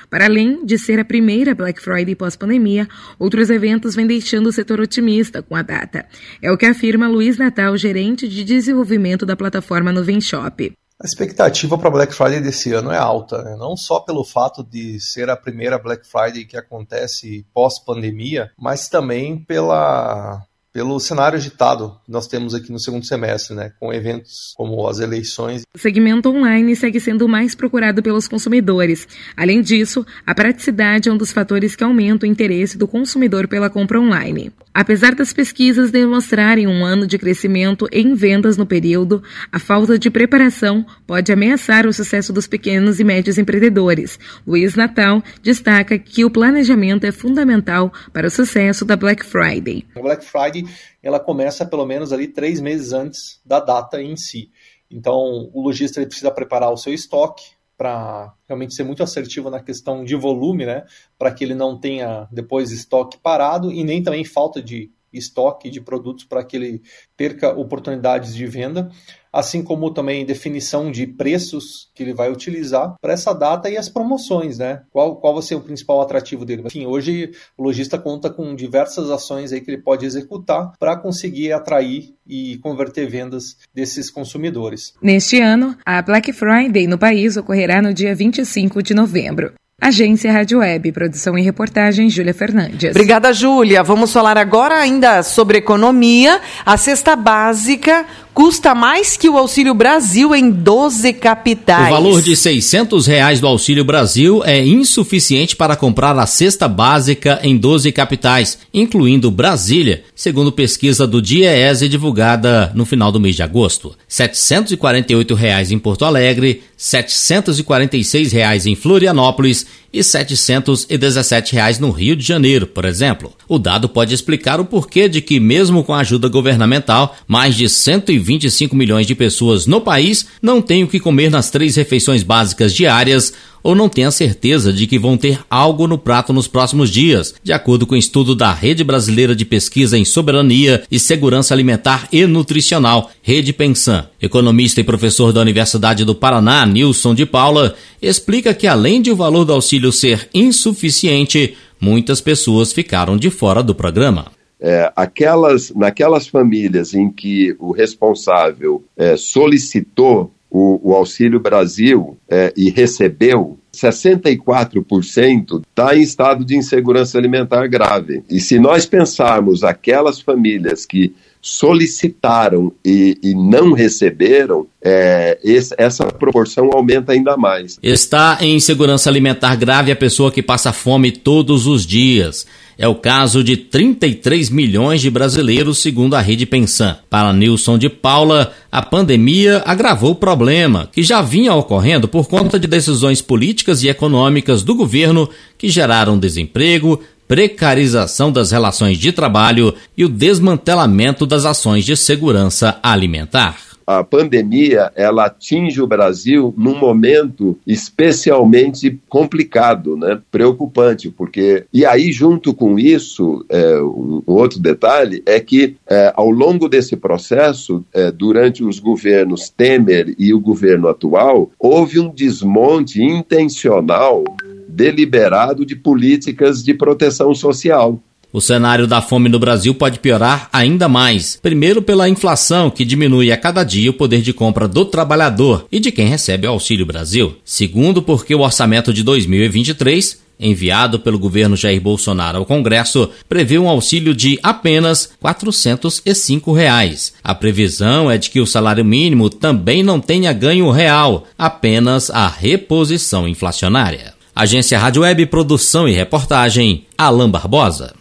Para 0.07 0.25
além 0.25 0.63
de 0.63 0.77
ser 0.77 0.99
a 0.99 1.03
primeira 1.03 1.55
Black 1.55 1.81
Friday 1.81 2.13
pós-pandemia, 2.13 2.87
outros 3.17 3.49
eventos 3.49 3.95
vêm 3.95 4.05
deixando 4.05 4.45
o 4.45 4.51
setor 4.51 4.79
otimista 4.79 5.41
com 5.41 5.55
a 5.55 5.63
data. 5.63 6.05
É 6.43 6.51
o 6.51 6.57
que 6.59 6.67
afirma 6.67 7.07
Luiz 7.07 7.39
Natal, 7.39 7.75
gerente 7.75 8.27
de 8.27 8.43
desenvolvimento 8.43 9.25
da 9.25 9.35
plataforma 9.35 9.91
Nuvem 9.91 10.21
Shop. 10.21 10.71
A 10.99 11.05
expectativa 11.05 11.77
para 11.77 11.91
Black 11.91 12.11
Friday 12.11 12.41
desse 12.41 12.73
ano 12.73 12.91
é 12.91 12.97
alta, 12.97 13.43
né? 13.43 13.55
não 13.55 13.77
só 13.77 13.99
pelo 13.99 14.23
fato 14.23 14.63
de 14.63 14.99
ser 14.99 15.29
a 15.29 15.37
primeira 15.37 15.77
Black 15.77 16.07
Friday 16.07 16.43
que 16.43 16.57
acontece 16.57 17.45
pós-pandemia, 17.53 18.51
mas 18.57 18.89
também 18.89 19.37
pela 19.37 20.43
pelo 20.73 20.99
cenário 20.99 21.37
agitado 21.37 21.97
que 22.05 22.11
nós 22.11 22.27
temos 22.27 22.53
aqui 22.53 22.71
no 22.71 22.79
segundo 22.79 23.05
semestre, 23.05 23.55
né, 23.55 23.71
com 23.79 23.91
eventos 23.91 24.53
como 24.55 24.87
as 24.87 24.99
eleições. 24.99 25.63
O 25.75 25.79
segmento 25.79 26.29
online 26.29 26.75
segue 26.75 26.99
sendo 26.99 27.27
mais 27.27 27.55
procurado 27.55 28.03
pelos 28.03 28.27
consumidores. 28.27 29.07
Além 29.35 29.61
disso, 29.61 30.05
a 30.25 30.35
praticidade 30.35 31.09
é 31.09 31.11
um 31.11 31.17
dos 31.17 31.31
fatores 31.31 31.75
que 31.75 31.83
aumenta 31.83 32.25
o 32.25 32.29
interesse 32.29 32.77
do 32.77 32.87
consumidor 32.87 33.47
pela 33.47 33.69
compra 33.69 33.99
online. 33.99 34.51
Apesar 34.73 35.15
das 35.15 35.33
pesquisas 35.33 35.89
demonstrarem 35.89 36.67
um 36.67 36.85
ano 36.85 37.07
de 37.07 37.17
crescimento 37.17 37.87
em 37.91 38.13
vendas 38.13 38.57
no 38.57 38.65
período, 38.65 39.23
a 39.51 39.57
falta 39.57 39.97
de 39.97 40.11
preparação 40.11 40.85
pode 41.07 41.31
ameaçar 41.31 41.87
o 41.87 41.93
sucesso 41.93 42.31
dos 42.31 42.45
pequenos 42.45 42.99
e 42.99 43.03
médios 43.03 43.39
empreendedores. 43.39 44.19
Luiz 44.45 44.75
Natal 44.75 45.23
destaca 45.41 45.97
que 45.97 46.23
o 46.23 46.29
planejamento 46.29 47.05
é 47.05 47.11
fundamental 47.11 47.91
para 48.13 48.27
o 48.27 48.29
sucesso 48.29 48.85
da 48.85 48.95
Black 48.95 49.25
Friday. 49.25 49.83
Black 49.95 50.23
Friday 50.23 50.66
ela 51.01 51.19
começa 51.19 51.65
pelo 51.65 51.85
menos 51.85 52.11
ali 52.11 52.27
três 52.27 52.59
meses 52.59 52.93
antes 52.93 53.41
da 53.45 53.59
data 53.59 54.01
em 54.01 54.15
si. 54.15 54.49
Então, 54.89 55.49
o 55.53 55.61
lojista 55.61 56.05
precisa 56.05 56.31
preparar 56.31 56.71
o 56.71 56.77
seu 56.77 56.93
estoque 56.93 57.57
para 57.77 58.33
realmente 58.47 58.73
ser 58.73 58.83
muito 58.83 59.03
assertivo 59.03 59.49
na 59.49 59.61
questão 59.61 60.03
de 60.03 60.15
volume, 60.15 60.65
né? 60.65 60.83
Para 61.17 61.31
que 61.31 61.43
ele 61.43 61.53
não 61.53 61.79
tenha 61.79 62.27
depois 62.31 62.71
estoque 62.71 63.17
parado 63.17 63.71
e 63.71 63.83
nem 63.83 64.01
também 64.01 64.25
falta 64.25 64.61
de 64.61 64.91
estoque 65.13 65.69
de 65.69 65.79
produtos 65.79 66.25
para 66.25 66.43
que 66.43 66.55
ele 66.55 66.81
perca 67.15 67.57
oportunidades 67.57 68.35
de 68.35 68.45
venda, 68.45 68.89
assim 69.37 69.61
como 69.61 69.91
também 69.91 70.25
definição 70.25 70.91
de 70.91 71.05
preços 71.05 71.91
que 71.93 72.01
ele 72.01 72.13
vai 72.13 72.31
utilizar 72.31 72.95
para 72.99 73.13
essa 73.13 73.33
data 73.33 73.69
e 73.69 73.77
as 73.77 73.87
promoções, 73.87 74.57
né? 74.57 74.81
Qual, 74.91 75.15
qual 75.17 75.35
vai 75.35 75.43
ser 75.43 75.53
o 75.53 75.61
principal 75.61 76.01
atrativo 76.01 76.43
dele? 76.43 76.63
Enfim, 76.65 76.87
hoje 76.87 77.31
o 77.55 77.61
lojista 77.61 77.99
conta 77.99 78.31
com 78.31 78.55
diversas 78.55 79.11
ações 79.11 79.53
aí 79.53 79.61
que 79.61 79.69
ele 79.69 79.81
pode 79.81 80.07
executar 80.07 80.71
para 80.79 80.97
conseguir 80.97 81.51
atrair 81.51 82.15
e 82.25 82.57
converter 82.57 83.07
vendas 83.07 83.57
desses 83.73 84.09
consumidores. 84.09 84.95
Neste 85.01 85.39
ano, 85.39 85.77
a 85.85 86.01
Black 86.01 86.33
Friday 86.33 86.87
no 86.87 86.97
país 86.97 87.37
ocorrerá 87.37 87.79
no 87.79 87.93
dia 87.93 88.15
25 88.15 88.81
de 88.81 88.95
novembro. 88.95 89.53
Agência 89.79 90.31
Rádio 90.31 90.57
Web, 90.57 90.91
produção 90.91 91.37
e 91.37 91.43
reportagem 91.43 92.09
Júlia 92.09 92.33
Fernandes. 92.33 92.89
Obrigada, 92.89 93.31
Júlia. 93.31 93.83
Vamos 93.83 94.11
falar 94.11 94.35
agora 94.35 94.73
ainda 94.79 95.21
sobre 95.21 95.59
economia. 95.59 96.41
A 96.65 96.75
cesta 96.77 97.15
básica 97.15 98.03
custa 98.37 98.75
mais 98.75 99.17
que 99.17 99.27
o 99.27 99.35
Auxílio 99.35 99.73
Brasil 99.73 100.35
em 100.35 100.51
12 100.51 101.11
capitais. 101.13 101.87
O 101.87 101.89
valor 101.89 102.21
de 102.21 102.35
600 102.35 103.07
reais 103.07 103.39
do 103.39 103.47
Auxílio 103.47 103.83
Brasil 103.83 104.43
é 104.45 104.63
insuficiente 104.63 105.55
para 105.55 105.75
comprar 105.75 106.15
a 106.19 106.27
cesta 106.27 106.67
básica 106.67 107.39
em 107.41 107.57
12 107.57 107.91
capitais, 107.91 108.59
incluindo 108.71 109.31
Brasília, 109.31 110.03
segundo 110.13 110.51
pesquisa 110.51 111.07
do 111.07 111.19
DIEESE 111.19 111.89
divulgada 111.89 112.71
no 112.75 112.85
final 112.85 113.11
do 113.11 113.19
mês 113.19 113.35
de 113.35 113.41
agosto. 113.41 113.95
748 114.07 115.33
reais 115.33 115.71
em 115.71 115.79
Porto 115.79 116.05
Alegre, 116.05 116.61
746 116.77 118.31
reais 118.31 118.67
em 118.67 118.75
Florianópolis 118.75 119.65
e 119.91 120.03
717 120.03 121.53
reais 121.53 121.79
no 121.79 121.89
Rio 121.89 122.15
de 122.15 122.23
Janeiro, 122.23 122.67
por 122.67 122.85
exemplo. 122.85 123.33
O 123.47 123.57
dado 123.57 123.89
pode 123.89 124.13
explicar 124.13 124.59
o 124.59 124.65
porquê 124.65 125.09
de 125.09 125.19
que, 125.19 125.39
mesmo 125.39 125.83
com 125.83 125.93
a 125.93 126.01
ajuda 126.01 126.29
governamental, 126.29 127.15
mais 127.27 127.55
de 127.55 127.67
125 127.67 128.75
milhões 128.75 129.07
de 129.07 129.15
pessoas 129.15 129.65
no 129.65 129.81
país 129.81 130.27
não 130.39 130.61
têm 130.61 130.83
o 130.83 130.87
que 130.87 130.99
comer 130.99 131.31
nas 131.31 131.49
três 131.49 131.75
refeições 131.75 132.21
básicas 132.21 132.73
diárias 132.73 133.33
ou 133.63 133.75
não 133.75 133.89
têm 133.89 134.05
a 134.05 134.11
certeza 134.11 134.71
de 134.71 134.87
que 134.87 134.99
vão 134.99 135.17
ter 135.17 135.39
algo 135.49 135.87
no 135.87 135.97
prato 135.97 136.31
nos 136.31 136.47
próximos 136.47 136.89
dias, 136.89 137.35
de 137.43 137.53
acordo 137.53 137.85
com 137.85 137.95
um 137.95 137.97
estudo 137.97 138.35
da 138.35 138.53
Rede 138.53 138.83
Brasileira 138.83 139.35
de 139.35 139.45
Pesquisa 139.45 139.97
em 139.97 140.05
Soberania 140.05 140.83
e 140.89 140.99
Segurança 140.99 141.53
Alimentar 141.53 142.07
e 142.11 142.25
Nutricional, 142.25 143.11
Rede 143.21 143.53
Pensan. 143.53 144.07
Economista 144.21 144.81
e 144.81 144.83
professor 144.83 145.31
da 145.31 145.41
Universidade 145.41 146.05
do 146.05 146.15
Paraná, 146.15 146.65
Nilson 146.65 147.13
de 147.13 147.25
Paula, 147.25 147.75
explica 148.01 148.53
que 148.53 148.67
além 148.67 149.01
de 149.01 149.11
o 149.11 149.15
valor 149.15 149.45
do 149.45 149.53
auxílio 149.53 149.91
ser 149.91 150.29
insuficiente, 150.33 151.55
muitas 151.79 152.21
pessoas 152.21 152.73
ficaram 152.73 153.17
de 153.17 153.29
fora 153.29 153.61
do 153.61 153.75
programa. 153.75 154.31
É, 154.59 154.91
aquelas, 154.95 155.71
naquelas 155.75 156.27
famílias 156.27 156.95
em 156.95 157.11
que 157.11 157.55
o 157.59 157.71
responsável 157.71 158.83
é, 158.97 159.15
solicitou 159.15 160.31
o, 160.49 160.91
o 160.91 160.93
Auxílio 160.93 161.39
Brasil 161.39 162.17
é, 162.29 162.53
e 162.55 162.69
recebeu, 162.69 163.57
64% 163.73 165.61
está 165.69 165.95
em 165.95 166.01
estado 166.01 166.43
de 166.43 166.55
insegurança 166.55 167.17
alimentar 167.17 167.67
grave. 167.67 168.23
E 168.29 168.39
se 168.39 168.57
nós 168.57 168.85
pensarmos 168.85 169.63
aquelas 169.63 170.19
famílias 170.19 170.85
que 170.85 171.13
solicitaram 171.41 172.73
e, 172.83 173.17
e 173.23 173.33
não 173.35 173.71
receberam, 173.71 174.67
é, 174.83 175.37
esse, 175.43 175.73
essa 175.77 176.05
proporção 176.07 176.69
aumenta 176.73 177.11
ainda 177.11 177.37
mais. 177.37 177.79
Está 177.81 178.39
em 178.41 178.55
insegurança 178.55 179.09
alimentar 179.09 179.55
grave 179.55 179.91
a 179.91 179.95
pessoa 179.95 180.31
que 180.31 180.41
passa 180.41 180.73
fome 180.73 181.11
todos 181.11 181.67
os 181.67 181.85
dias. 181.85 182.45
É 182.77 182.87
o 182.87 182.93
caso 182.93 183.43
de 183.43 183.57
33 183.57 184.51
milhões 184.51 185.01
de 185.01 185.09
brasileiros, 185.09 185.79
segundo 185.79 186.15
a 186.15 186.21
rede 186.21 186.45
Pensan. 186.45 186.95
Para 187.09 187.33
Nilson 187.33 187.77
de 187.77 187.89
Paula, 187.89 188.53
a 188.71 188.83
pandemia 188.83 189.63
agravou 189.65 190.11
o 190.11 190.15
problema, 190.15 190.87
que 190.91 191.01
já 191.01 191.21
vinha 191.23 191.55
ocorrendo 191.55 192.07
por 192.07 192.27
conta 192.27 192.59
de 192.59 192.67
decisões 192.67 193.19
políticas 193.19 193.81
e 193.81 193.89
econômicas 193.89 194.61
do 194.61 194.75
governo 194.75 195.27
que 195.57 195.69
geraram 195.69 196.19
desemprego, 196.19 197.01
precarização 197.27 198.31
das 198.31 198.51
relações 198.51 198.97
de 198.99 199.11
trabalho 199.11 199.73
e 199.97 200.05
o 200.05 200.09
desmantelamento 200.09 201.25
das 201.25 201.45
ações 201.45 201.83
de 201.83 201.97
segurança 201.97 202.77
alimentar 202.83 203.66
a 203.87 204.03
pandemia 204.03 204.91
ela 204.95 205.27
atinge 205.27 205.81
o 205.81 205.87
Brasil 205.87 206.53
num 206.57 206.77
momento 206.77 207.57
especialmente 207.65 208.99
complicado, 209.07 209.95
né? 209.95 210.19
preocupante, 210.29 211.09
porque 211.09 211.63
e 211.73 211.85
aí 211.85 212.11
junto 212.11 212.53
com 212.53 212.77
isso 212.77 213.45
é, 213.49 213.81
um 213.81 214.21
outro 214.27 214.59
detalhe 214.59 215.23
é 215.25 215.39
que 215.39 215.77
é, 215.89 216.11
ao 216.15 216.29
longo 216.29 216.67
desse 216.67 216.97
processo, 216.97 217.85
é, 217.93 218.11
durante 218.11 218.61
os 218.63 218.79
governos 218.79 219.49
Temer 219.49 220.13
e 220.19 220.33
o 220.33 220.39
governo 220.39 220.89
atual, 220.89 221.49
houve 221.57 221.99
um 221.99 222.09
desmonte 222.09 223.01
intencional 223.01 224.25
deliberado 224.67 225.65
de 225.65 225.75
políticas 225.75 226.63
de 226.63 226.73
proteção 226.73 227.33
social. 227.33 227.99
O 228.31 228.41
cenário 228.41 228.85
da 228.85 229.01
fome 229.01 229.29
no 229.29 229.39
Brasil 229.39 229.73
pode 229.73 229.99
piorar 229.99 230.49
ainda 230.51 230.87
mais. 230.89 231.39
Primeiro, 231.41 231.81
pela 231.81 232.09
inflação, 232.09 232.69
que 232.69 232.83
diminui 232.83 233.31
a 233.31 233.37
cada 233.37 233.63
dia 233.63 233.89
o 233.89 233.93
poder 233.93 234.21
de 234.21 234.33
compra 234.33 234.67
do 234.67 234.85
trabalhador 234.85 235.65
e 235.71 235.79
de 235.79 235.91
quem 235.91 236.07
recebe 236.07 236.45
o 236.45 236.51
Auxílio 236.51 236.85
Brasil. 236.85 237.37
Segundo, 237.45 238.01
porque 238.01 238.35
o 238.35 238.41
orçamento 238.41 238.93
de 238.93 239.03
2023 239.03 240.27
enviado 240.39 240.99
pelo 240.99 241.17
governo 241.17 241.55
Jair 241.55 241.81
Bolsonaro 241.81 242.37
ao 242.37 242.45
Congresso, 242.45 243.09
prevê 243.27 243.57
um 243.57 243.67
auxílio 243.67 244.13
de 244.13 244.39
apenas 244.43 245.11
405 245.19 246.51
reais. 246.51 247.13
A 247.23 247.33
previsão 247.33 248.09
é 248.09 248.17
de 248.17 248.29
que 248.29 248.39
o 248.39 248.45
salário 248.45 248.85
mínimo 248.85 249.29
também 249.29 249.81
não 249.81 249.99
tenha 249.99 250.31
ganho 250.33 250.69
real, 250.69 251.25
apenas 251.37 252.09
a 252.09 252.27
reposição 252.27 253.27
inflacionária. 253.27 254.13
Agência 254.35 254.77
Rádio 254.77 255.01
Web, 255.01 255.25
produção 255.25 255.87
e 255.87 255.93
reportagem, 255.93 256.85
Alain 256.95 257.29
Barbosa. 257.29 257.95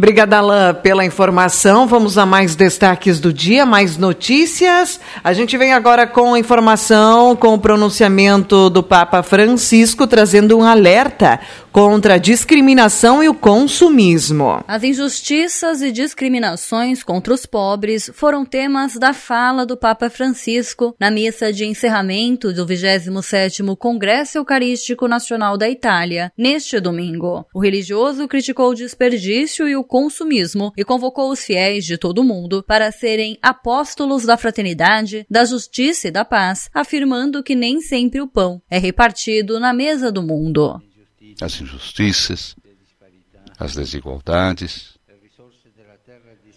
Obrigada, 0.00 0.38
Alain, 0.38 0.74
pela 0.74 1.04
informação. 1.04 1.84
Vamos 1.84 2.16
a 2.16 2.24
mais 2.24 2.54
destaques 2.54 3.18
do 3.18 3.32
dia, 3.32 3.66
mais 3.66 3.96
notícias. 3.96 5.00
A 5.24 5.32
gente 5.32 5.58
vem 5.58 5.72
agora 5.72 6.06
com 6.06 6.36
informação 6.36 7.34
com 7.34 7.54
o 7.54 7.58
pronunciamento 7.58 8.70
do 8.70 8.80
Papa 8.80 9.24
Francisco, 9.24 10.06
trazendo 10.06 10.56
um 10.56 10.62
alerta 10.62 11.40
contra 11.72 12.14
a 12.14 12.18
discriminação 12.18 13.24
e 13.24 13.28
o 13.28 13.34
consumismo. 13.34 14.62
As 14.68 14.84
injustiças 14.84 15.82
e 15.82 15.90
discriminações 15.90 17.02
contra 17.02 17.34
os 17.34 17.44
pobres 17.44 18.08
foram 18.14 18.44
temas 18.44 18.94
da 18.94 19.12
fala 19.12 19.66
do 19.66 19.76
Papa 19.76 20.08
Francisco 20.08 20.94
na 20.98 21.10
missa 21.10 21.52
de 21.52 21.64
encerramento 21.64 22.52
do 22.52 22.64
27º 22.64 23.76
Congresso 23.76 24.38
Eucarístico 24.38 25.08
Nacional 25.08 25.58
da 25.58 25.68
Itália, 25.68 26.32
neste 26.38 26.78
domingo. 26.78 27.44
O 27.52 27.60
religioso 27.60 28.28
criticou 28.28 28.70
o 28.70 28.74
desperdício 28.74 29.68
e 29.68 29.74
o 29.74 29.87
consumismo 29.88 30.72
e 30.76 30.84
convocou 30.84 31.32
os 31.32 31.42
fiéis 31.42 31.84
de 31.84 31.96
todo 31.98 32.20
o 32.20 32.24
mundo 32.24 32.62
para 32.62 32.92
serem 32.92 33.38
apóstolos 33.42 34.24
da 34.24 34.36
fraternidade, 34.36 35.26
da 35.28 35.44
justiça 35.44 36.08
e 36.08 36.10
da 36.10 36.24
paz, 36.24 36.68
afirmando 36.72 37.42
que 37.42 37.56
nem 37.56 37.80
sempre 37.80 38.20
o 38.20 38.28
pão 38.28 38.62
é 38.70 38.78
repartido 38.78 39.58
na 39.58 39.72
mesa 39.72 40.12
do 40.12 40.22
mundo. 40.22 40.80
As 41.40 41.60
injustiças, 41.60 42.54
as 43.58 43.74
desigualdades, 43.74 44.98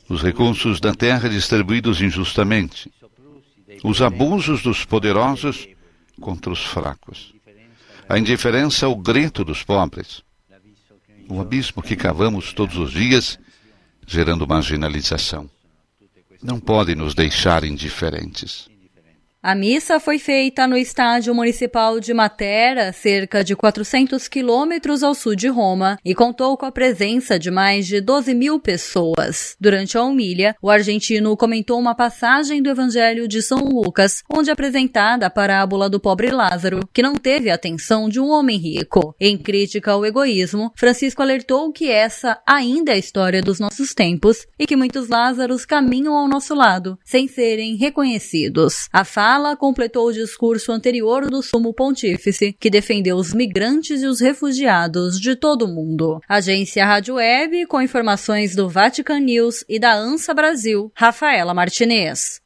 os 0.09 0.21
recursos 0.21 0.81
da 0.81 0.93
terra 0.93 1.29
distribuídos 1.29 2.01
injustamente, 2.01 2.91
os 3.83 4.01
abusos 4.01 4.61
dos 4.61 4.83
poderosos 4.83 5.67
contra 6.19 6.51
os 6.51 6.63
fracos, 6.63 7.33
a 8.09 8.19
indiferença 8.19 8.85
ao 8.85 8.95
grito 8.95 9.45
dos 9.45 9.63
pobres, 9.63 10.21
um 11.31 11.39
abismo 11.39 11.81
que 11.81 11.95
cavamos 11.95 12.51
todos 12.51 12.77
os 12.77 12.91
dias, 12.91 13.39
gerando 14.05 14.45
marginalização. 14.45 15.49
Não 16.43 16.59
pode 16.59 16.93
nos 16.93 17.15
deixar 17.15 17.63
indiferentes. 17.63 18.70
A 19.43 19.55
missa 19.55 19.99
foi 19.99 20.19
feita 20.19 20.67
no 20.67 20.77
estádio 20.77 21.33
municipal 21.33 21.99
de 21.99 22.13
Matera, 22.13 22.93
cerca 22.93 23.43
de 23.43 23.55
400 23.55 24.27
quilômetros 24.27 25.01
ao 25.01 25.15
sul 25.15 25.35
de 25.35 25.47
Roma, 25.47 25.97
e 26.05 26.13
contou 26.13 26.55
com 26.55 26.67
a 26.67 26.71
presença 26.71 27.39
de 27.39 27.49
mais 27.49 27.87
de 27.87 27.99
12 27.99 28.35
mil 28.35 28.59
pessoas. 28.59 29.55
Durante 29.59 29.97
a 29.97 30.03
humilha, 30.03 30.55
o 30.61 30.69
argentino 30.69 31.35
comentou 31.35 31.79
uma 31.79 31.95
passagem 31.95 32.61
do 32.61 32.69
Evangelho 32.69 33.27
de 33.27 33.41
São 33.41 33.57
Lucas, 33.57 34.21
onde 34.31 34.51
é 34.51 34.53
apresentada 34.53 35.25
a 35.25 35.29
parábola 35.31 35.89
do 35.89 35.99
pobre 35.99 36.29
Lázaro, 36.29 36.87
que 36.93 37.01
não 37.01 37.15
teve 37.15 37.49
a 37.49 37.55
atenção 37.55 38.07
de 38.07 38.19
um 38.19 38.29
homem 38.29 38.59
rico. 38.59 39.15
Em 39.19 39.35
crítica 39.39 39.93
ao 39.93 40.05
egoísmo, 40.05 40.71
Francisco 40.75 41.23
alertou 41.23 41.71
que 41.71 41.89
essa 41.89 42.39
ainda 42.45 42.91
é 42.91 42.93
a 42.93 42.99
história 42.99 43.41
dos 43.41 43.59
nossos 43.59 43.95
tempos 43.95 44.45
e 44.59 44.67
que 44.67 44.75
muitos 44.75 45.09
Lázaros 45.09 45.65
caminham 45.65 46.13
ao 46.15 46.27
nosso 46.27 46.53
lado, 46.53 46.95
sem 47.03 47.27
serem 47.27 47.75
reconhecidos. 47.75 48.87
A 48.93 49.03
fala 49.31 49.55
completou 49.55 50.07
o 50.07 50.13
discurso 50.13 50.73
anterior 50.73 51.29
do 51.29 51.41
Sumo 51.41 51.73
Pontífice, 51.73 52.53
que 52.59 52.69
defendeu 52.69 53.15
os 53.15 53.33
migrantes 53.33 54.01
e 54.01 54.05
os 54.05 54.19
refugiados 54.19 55.17
de 55.17 55.37
todo 55.37 55.63
o 55.63 55.67
mundo. 55.69 56.19
Agência 56.27 56.85
Rádio 56.85 57.15
Web, 57.15 57.65
com 57.67 57.81
informações 57.81 58.53
do 58.57 58.67
Vatican 58.67 59.21
News 59.21 59.63
e 59.69 59.79
da 59.79 59.93
ANSA 59.95 60.33
Brasil, 60.33 60.91
Rafaela 60.93 61.53
Martinez. 61.53 62.41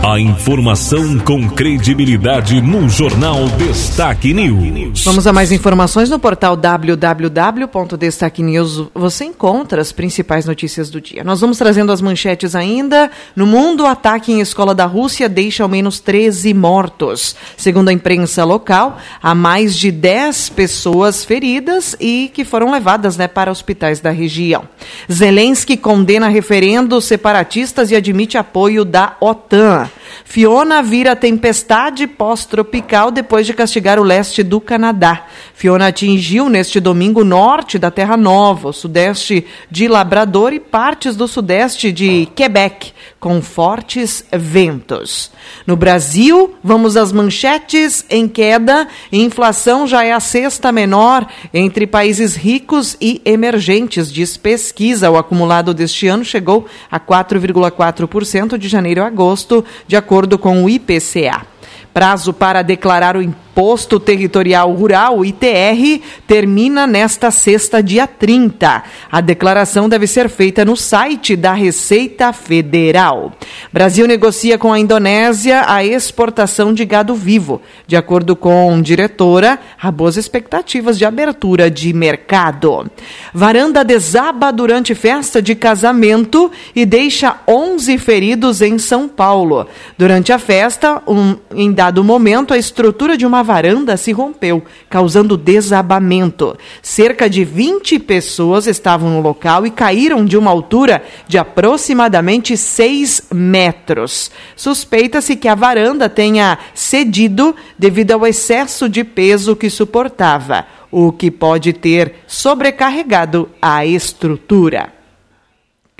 A 0.00 0.18
informação 0.18 1.18
com 1.20 1.48
credibilidade 1.48 2.60
no 2.60 2.88
Jornal 2.88 3.46
Destaque 3.50 4.32
News. 4.34 5.04
Vamos 5.04 5.26
a 5.26 5.32
mais 5.32 5.52
informações 5.52 6.10
no 6.10 6.18
portal 6.18 6.56
www.destaque 6.56 8.42
News. 8.42 8.88
Você 8.94 9.26
encontra 9.26 9.80
as 9.80 9.92
principais 9.92 10.44
notícias 10.44 10.90
do 10.90 11.00
dia. 11.00 11.22
Nós 11.22 11.40
vamos 11.40 11.58
trazendo 11.58 11.92
as 11.92 12.00
manchetes 12.00 12.56
ainda. 12.56 13.12
No 13.36 13.46
mundo, 13.46 13.86
ataque 13.86 14.32
em 14.32 14.40
escola 14.40 14.74
da 14.74 14.86
Rússia 14.86 15.28
deixa 15.28 15.62
ao 15.62 15.68
menos 15.68 16.00
13 16.00 16.52
mortos. 16.52 17.36
Segundo 17.56 17.88
a 17.88 17.92
imprensa 17.92 18.44
local, 18.44 18.98
há 19.22 19.34
mais 19.34 19.76
de 19.76 19.92
10 19.92 20.48
pessoas 20.48 21.24
feridas 21.24 21.94
e 22.00 22.28
que 22.34 22.44
foram 22.44 22.72
levadas 22.72 23.16
né, 23.16 23.28
para 23.28 23.52
hospitais 23.52 24.00
da 24.00 24.10
região. 24.10 24.64
Zelensky 25.10 25.76
condena 25.76 26.28
referendos 26.28 27.04
separatistas 27.04 27.92
e 27.92 27.96
admite 27.96 28.36
apoio 28.36 28.84
da 28.84 29.16
OTAN. 29.20 29.81
Iowa 29.82 29.90
Fiona 30.24 30.82
vira 30.82 31.16
tempestade 31.16 32.06
pós-tropical 32.06 33.10
depois 33.10 33.46
de 33.46 33.54
castigar 33.54 33.98
o 33.98 34.02
leste 34.02 34.42
do 34.42 34.60
Canadá. 34.60 35.26
Fiona 35.54 35.88
atingiu 35.88 36.48
neste 36.48 36.80
domingo 36.80 37.20
o 37.20 37.24
norte 37.24 37.78
da 37.78 37.90
Terra 37.90 38.16
Nova, 38.16 38.70
o 38.70 38.72
sudeste 38.72 39.46
de 39.70 39.88
Labrador 39.88 40.52
e 40.52 40.60
partes 40.60 41.16
do 41.16 41.28
sudeste 41.28 41.92
de 41.92 42.26
Quebec, 42.34 42.92
com 43.20 43.40
fortes 43.40 44.24
ventos. 44.32 45.30
No 45.66 45.76
Brasil, 45.76 46.56
vamos 46.62 46.96
às 46.96 47.12
manchetes 47.12 48.04
em 48.10 48.26
queda. 48.26 48.88
Inflação 49.12 49.86
já 49.86 50.04
é 50.04 50.12
a 50.12 50.20
sexta 50.20 50.72
menor 50.72 51.26
entre 51.54 51.86
países 51.86 52.34
ricos 52.34 52.96
e 53.00 53.20
emergentes, 53.24 54.12
diz 54.12 54.36
pesquisa. 54.36 55.10
O 55.10 55.16
acumulado 55.16 55.72
deste 55.72 56.08
ano 56.08 56.24
chegou 56.24 56.66
a 56.90 56.98
4,4% 56.98 58.58
de 58.58 58.68
janeiro 58.68 59.02
a 59.02 59.06
agosto, 59.06 59.64
de 59.86 59.96
acordo 60.02 60.36
com 60.36 60.64
o 60.64 60.68
IPCA. 60.68 61.51
Prazo 61.92 62.32
para 62.32 62.62
declarar 62.62 63.16
o 63.16 63.22
Imposto 63.22 64.00
Territorial 64.00 64.72
Rural, 64.72 65.22
ITR, 65.22 66.00
termina 66.26 66.86
nesta 66.86 67.30
sexta, 67.30 67.82
dia 67.82 68.06
30. 68.06 68.82
A 69.10 69.20
declaração 69.20 69.90
deve 69.90 70.06
ser 70.06 70.30
feita 70.30 70.64
no 70.64 70.74
site 70.74 71.36
da 71.36 71.52
Receita 71.52 72.32
Federal. 72.32 73.32
Brasil 73.70 74.06
negocia 74.06 74.56
com 74.56 74.72
a 74.72 74.78
Indonésia 74.78 75.64
a 75.66 75.84
exportação 75.84 76.72
de 76.72 76.86
gado 76.86 77.14
vivo. 77.14 77.60
De 77.86 77.94
acordo 77.94 78.34
com 78.34 78.80
diretora, 78.80 79.58
há 79.80 79.90
boas 79.90 80.16
expectativas 80.16 80.96
de 80.96 81.04
abertura 81.04 81.70
de 81.70 81.92
mercado. 81.92 82.90
Varanda 83.34 83.84
desaba 83.84 84.50
durante 84.50 84.94
festa 84.94 85.42
de 85.42 85.54
casamento 85.54 86.50
e 86.74 86.86
deixa 86.86 87.36
11 87.46 87.98
feridos 87.98 88.62
em 88.62 88.78
São 88.78 89.06
Paulo. 89.06 89.66
Durante 89.98 90.32
a 90.32 90.38
festa, 90.38 91.02
um, 91.06 91.36
em 91.54 91.70
dado 91.82 92.04
momento, 92.04 92.54
a 92.54 92.58
estrutura 92.58 93.16
de 93.16 93.26
uma 93.26 93.42
varanda 93.42 93.96
se 93.96 94.12
rompeu, 94.12 94.62
causando 94.88 95.36
desabamento. 95.36 96.56
Cerca 96.80 97.28
de 97.28 97.44
20 97.44 97.98
pessoas 97.98 98.68
estavam 98.68 99.10
no 99.10 99.20
local 99.20 99.66
e 99.66 99.70
caíram 99.70 100.24
de 100.24 100.36
uma 100.36 100.48
altura 100.48 101.02
de 101.26 101.38
aproximadamente 101.38 102.56
6 102.56 103.22
metros. 103.32 104.30
Suspeita-se 104.54 105.34
que 105.34 105.48
a 105.48 105.56
varanda 105.56 106.08
tenha 106.08 106.56
cedido 106.72 107.52
devido 107.76 108.12
ao 108.12 108.24
excesso 108.28 108.88
de 108.88 109.02
peso 109.02 109.56
que 109.56 109.68
suportava, 109.68 110.64
o 110.88 111.10
que 111.10 111.32
pode 111.32 111.72
ter 111.72 112.14
sobrecarregado 112.28 113.50
a 113.60 113.84
estrutura. 113.84 115.01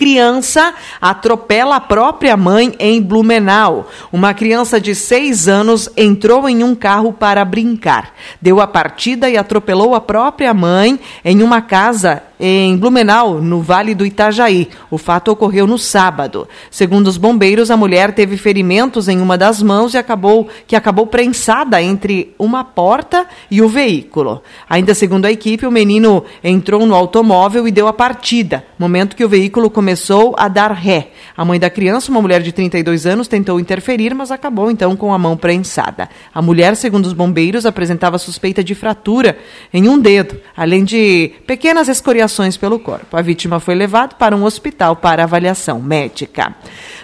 Criança 0.02 0.74
atropela 1.00 1.76
a 1.76 1.80
própria 1.80 2.36
mãe 2.36 2.74
em 2.80 3.00
Blumenau. 3.00 3.88
Uma 4.12 4.34
criança 4.34 4.80
de 4.80 4.96
seis 4.96 5.46
anos 5.46 5.88
entrou 5.96 6.48
em 6.48 6.64
um 6.64 6.74
carro 6.74 7.12
para 7.12 7.44
brincar. 7.44 8.12
Deu 8.40 8.60
a 8.60 8.66
partida 8.66 9.30
e 9.30 9.36
atropelou 9.36 9.94
a 9.94 10.00
própria 10.00 10.52
mãe 10.52 10.98
em 11.24 11.40
uma 11.40 11.62
casa 11.62 12.20
em 12.44 12.76
Blumenau, 12.76 13.40
no 13.40 13.62
Vale 13.62 13.94
do 13.94 14.04
Itajaí. 14.04 14.68
O 14.90 14.98
fato 14.98 15.30
ocorreu 15.30 15.64
no 15.64 15.78
sábado. 15.78 16.48
Segundo 16.72 17.06
os 17.06 17.16
bombeiros, 17.16 17.70
a 17.70 17.76
mulher 17.76 18.12
teve 18.12 18.36
ferimentos 18.36 19.06
em 19.06 19.20
uma 19.20 19.38
das 19.38 19.62
mãos 19.62 19.94
e 19.94 19.98
acabou 19.98 20.48
que 20.66 20.74
acabou 20.74 21.06
prensada 21.06 21.80
entre 21.80 22.34
uma 22.36 22.64
porta 22.64 23.28
e 23.48 23.62
o 23.62 23.68
veículo. 23.68 24.42
Ainda 24.68 24.92
segundo 24.92 25.26
a 25.26 25.30
equipe, 25.30 25.64
o 25.64 25.70
menino 25.70 26.24
entrou 26.42 26.84
no 26.84 26.96
automóvel 26.96 27.68
e 27.68 27.70
deu 27.70 27.86
a 27.86 27.92
partida, 27.92 28.64
momento 28.76 29.14
que 29.14 29.24
o 29.24 29.28
veículo 29.28 29.70
começou 29.70 30.34
a 30.36 30.48
dar 30.48 30.72
ré. 30.72 31.10
A 31.36 31.44
mãe 31.44 31.60
da 31.60 31.70
criança, 31.70 32.10
uma 32.10 32.20
mulher 32.20 32.42
de 32.42 32.50
32 32.50 33.06
anos, 33.06 33.28
tentou 33.28 33.60
interferir, 33.60 34.16
mas 34.16 34.32
acabou 34.32 34.68
então 34.68 34.96
com 34.96 35.14
a 35.14 35.18
mão 35.18 35.36
prensada. 35.36 36.08
A 36.34 36.42
mulher, 36.42 36.74
segundo 36.74 37.06
os 37.06 37.12
bombeiros, 37.12 37.64
apresentava 37.64 38.18
suspeita 38.18 38.64
de 38.64 38.74
fratura 38.74 39.38
em 39.72 39.88
um 39.88 39.96
dedo, 39.96 40.40
além 40.56 40.82
de 40.82 41.34
pequenas 41.46 41.86
escoriações 41.86 42.31
pelo 42.58 42.78
corpo. 42.78 43.16
A 43.16 43.22
vítima 43.22 43.60
foi 43.60 43.74
levada 43.74 44.14
para 44.18 44.34
um 44.34 44.44
hospital 44.44 44.96
para 44.96 45.24
avaliação 45.24 45.80
médica. 45.80 46.54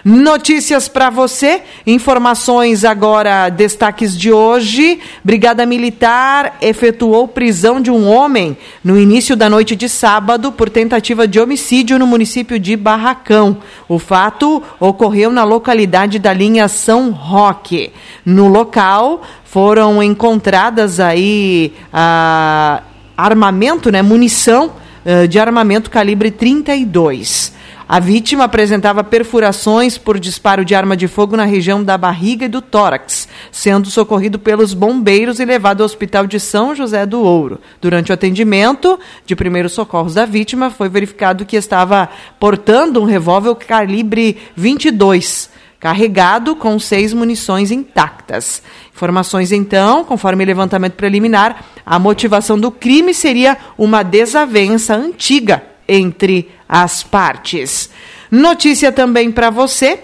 Notícias 0.03 0.87
para 0.87 1.09
você, 1.09 1.61
informações 1.85 2.83
agora, 2.83 3.49
destaques 3.49 4.17
de 4.17 4.31
hoje. 4.31 4.99
Brigada 5.23 5.65
Militar 5.65 6.57
efetuou 6.61 7.27
prisão 7.27 7.81
de 7.81 7.91
um 7.91 8.07
homem 8.07 8.57
no 8.83 8.97
início 8.97 9.35
da 9.35 9.49
noite 9.49 9.75
de 9.75 9.87
sábado 9.87 10.51
por 10.51 10.69
tentativa 10.69 11.27
de 11.27 11.39
homicídio 11.39 11.99
no 11.99 12.07
município 12.07 12.59
de 12.59 12.75
Barracão. 12.75 13.57
O 13.87 13.99
fato 13.99 14.63
ocorreu 14.79 15.31
na 15.31 15.43
localidade 15.43 16.17
da 16.17 16.33
linha 16.33 16.67
São 16.67 17.11
Roque. 17.11 17.91
No 18.25 18.47
local 18.47 19.21
foram 19.43 20.01
encontradas 20.01 20.99
aí 20.99 21.73
ah, 21.91 22.83
armamento, 23.17 23.91
né, 23.91 24.01
munição 24.01 24.71
uh, 25.09 25.27
de 25.27 25.39
armamento 25.39 25.89
calibre 25.89 26.29
32. 26.29 27.57
A 27.87 27.99
vítima 27.99 28.43
apresentava 28.43 29.03
perfurações 29.03 29.97
por 29.97 30.19
disparo 30.19 30.63
de 30.63 30.75
arma 30.75 30.95
de 30.95 31.07
fogo 31.07 31.35
na 31.35 31.45
região 31.45 31.83
da 31.83 31.97
barriga 31.97 32.45
e 32.45 32.47
do 32.47 32.61
tórax, 32.61 33.27
sendo 33.51 33.89
socorrido 33.89 34.37
pelos 34.37 34.75
bombeiros 34.75 35.39
e 35.39 35.45
levado 35.45 35.81
ao 35.81 35.85
Hospital 35.85 36.27
de 36.27 36.39
São 36.39 36.75
José 36.75 37.03
do 37.07 37.19
Ouro. 37.21 37.59
Durante 37.81 38.11
o 38.11 38.13
atendimento 38.13 38.99
de 39.25 39.35
primeiros 39.35 39.73
socorros 39.73 40.13
da 40.13 40.23
vítima, 40.23 40.69
foi 40.69 40.87
verificado 40.87 41.47
que 41.47 41.55
estava 41.55 42.07
portando 42.39 43.01
um 43.01 43.05
revólver 43.05 43.55
calibre 43.55 44.37
22 44.55 45.49
carregado 45.79 46.55
com 46.55 46.77
seis 46.77 47.13
munições 47.13 47.71
intactas. 47.71 48.61
Informações 48.93 49.51
então, 49.51 50.03
conforme 50.03 50.43
levantamento 50.43 50.93
preliminar, 50.93 51.63
a 51.85 51.97
motivação 51.97 52.59
do 52.59 52.69
crime 52.69 53.13
seria 53.13 53.57
uma 53.77 54.03
desavença 54.03 54.95
antiga 54.95 55.63
entre 55.87 56.49
as 56.67 57.01
partes. 57.01 57.89
Notícia 58.29 58.91
também 58.91 59.31
para 59.31 59.49
você. 59.49 60.03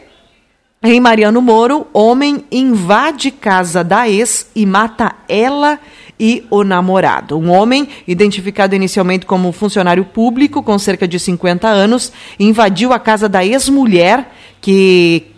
Em 0.81 0.99
Mariano 0.99 1.41
Moro, 1.41 1.88
homem 1.91 2.45
invade 2.51 3.31
casa 3.31 3.83
da 3.83 4.07
ex 4.07 4.51
e 4.55 4.65
mata 4.65 5.15
ela 5.27 5.79
e 6.19 6.45
o 6.49 6.63
namorado. 6.63 7.38
Um 7.38 7.49
homem, 7.49 7.88
identificado 8.07 8.75
inicialmente 8.75 9.25
como 9.25 9.51
funcionário 9.51 10.05
público 10.05 10.61
com 10.61 10.77
cerca 10.77 11.07
de 11.07 11.19
50 11.19 11.67
anos, 11.67 12.11
invadiu 12.39 12.93
a 12.93 12.99
casa 12.99 13.27
da 13.27 13.43
ex-mulher 13.43 14.31
que 14.61 15.35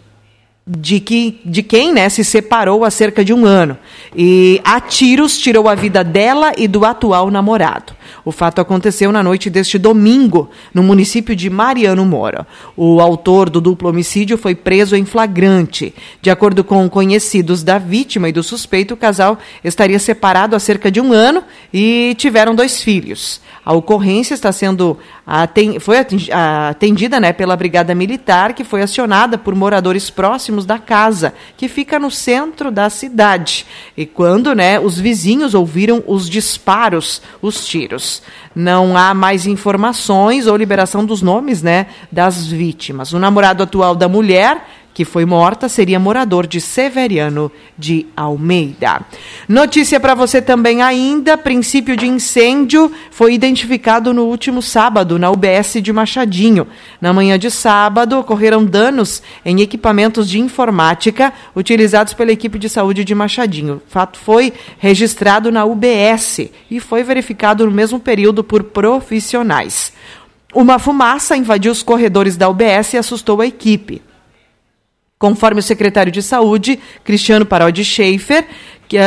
de, 0.67 0.99
que, 0.99 1.39
de 1.45 1.63
quem 1.63 1.93
né, 1.93 2.10
se 2.10 2.25
separou 2.25 2.84
há 2.84 2.91
cerca 2.91 3.23
de 3.23 3.34
um 3.34 3.45
ano. 3.45 3.77
E 4.13 4.60
a 4.65 4.82
tiros 4.82 5.38
tirou 5.38 5.69
a 5.69 5.75
vida 5.75 6.03
dela 6.03 6.51
e 6.58 6.67
do 6.67 6.84
atual 6.84 7.32
namorado. 7.32 7.93
O 8.25 8.32
fato 8.32 8.60
aconteceu 8.60 9.10
na 9.12 9.23
noite 9.23 9.49
deste 9.49 9.77
domingo, 9.77 10.49
no 10.73 10.84
município 10.84 11.34
de 11.34 11.49
Mariano 11.49 12.06
Mora. 12.06 12.45
O 12.75 12.99
autor 12.99 13.49
do 13.49 13.62
duplo 13.62 13.89
homicídio 13.89 14.38
foi 14.38 14.56
preso 14.56 14.95
em 14.95 15.06
flagrante. 15.06 15.93
De 16.21 16.30
acordo 16.30 16.63
com 16.63 16.89
conhecidos 16.89 17.63
da 17.63 17.77
vítima 17.77 18.27
e 18.27 18.34
do 18.34 18.43
suspeito, 18.43 18.93
o 18.93 18.97
casal 18.97 19.38
estaria 19.63 19.99
separado 19.99 20.56
há 20.56 20.60
cerca 20.60 20.91
de 20.91 20.99
um 20.99 21.13
ano 21.13 21.43
e 21.73 22.13
tiveram 22.17 22.53
dois 22.53 22.82
filhos. 22.82 23.39
A 23.63 23.73
ocorrência 23.73 24.34
está 24.34 24.51
sendo 24.51 24.97
foi 25.82 25.97
atendida 25.99 27.19
né, 27.19 27.34
pela 27.34 27.58
Brigada 27.58 27.93
Militar, 27.93 28.53
que 28.53 28.63
foi 28.63 28.82
acionada 28.82 29.38
por 29.38 29.53
moradores 29.53 30.10
próximos 30.10 30.57
da 30.65 30.80
casa, 30.80 31.34
que 31.56 31.67
fica 31.67 32.00
no 32.00 32.10
centro 32.10 32.72
da 32.72 32.89
cidade. 32.89 33.65
E 33.96 34.06
quando 34.06 34.54
né, 34.54 34.80
os 34.80 35.00
vizinhos 35.00 35.54
ouviram 35.54 36.04
os 36.08 36.30
disparos, 36.30 37.22
os 37.41 37.65
tiros. 37.65 38.22
Não 38.56 38.98
há 38.98 39.13
mais 39.13 39.46
informações 39.46 40.48
ou 40.48 40.56
liberação 40.56 41.06
dos 41.06 41.22
nomes 41.22 41.62
né, 41.62 41.88
das 42.12 42.48
vítimas. 42.48 43.13
O 43.13 43.20
namorado 43.20 43.63
atual 43.63 43.96
da 43.96 44.08
mulher 44.08 44.65
que 44.98 45.06
foi 45.06 45.26
morta, 45.26 45.70
seria 45.70 46.00
morador 46.00 46.48
de 46.48 46.60
Severiano 46.60 47.52
de 47.78 48.08
Almeida. 48.16 49.06
Notícia 49.48 50.00
para 50.00 50.16
você 50.16 50.42
também 50.42 50.82
ainda: 50.82 51.38
princípio 51.38 51.96
de 51.96 52.08
incêndio 52.08 52.92
foi 53.12 53.36
identificado 53.36 54.12
no 54.12 54.24
último 54.24 54.60
sábado 54.60 55.20
na 55.20 55.30
UBS 55.30 55.84
de 55.84 55.94
Machadinho. 55.94 56.66
Na 57.00 57.14
manhã 57.14 57.38
de 57.38 57.52
sábado, 57.52 58.18
ocorreram 58.18 58.66
danos 58.66 59.22
em 59.46 59.62
equipamentos 59.62 60.28
de 60.28 60.40
informática 60.40 61.32
utilizados 61.56 62.16
pela 62.16 62.32
equipe 62.32 62.58
de 62.58 62.68
saúde 62.68 63.04
de 63.04 63.14
Machadinho. 63.14 63.76
O 63.88 63.92
fato 63.92 64.18
foi 64.18 64.52
registrado 64.80 65.52
na 65.52 65.64
UBS 65.64 66.50
e 66.72 66.80
foi 66.80 67.04
verificado 67.04 67.64
no 67.68 67.72
mesmo 67.72 68.00
período 68.00 68.44
por 68.44 68.64
profissionais. 68.64 69.94
Uma 70.56 70.80
fumaça 70.80 71.38
invadiu 71.38 71.72
os 71.72 71.84
corredores 71.84 72.36
da 72.36 72.50
UBS 72.50 72.94
e 72.94 72.98
assustou 72.98 73.42
a 73.42 73.46
equipe. 73.46 74.02
Conforme 75.19 75.60
o 75.60 75.63
secretário 75.63 76.12
de 76.12 76.21
Saúde, 76.21 76.80
Cristiano 77.03 77.45
Parodi 77.45 77.84
Schaefer, 77.84 78.45
que, 78.88 78.97
uh, 78.97 79.02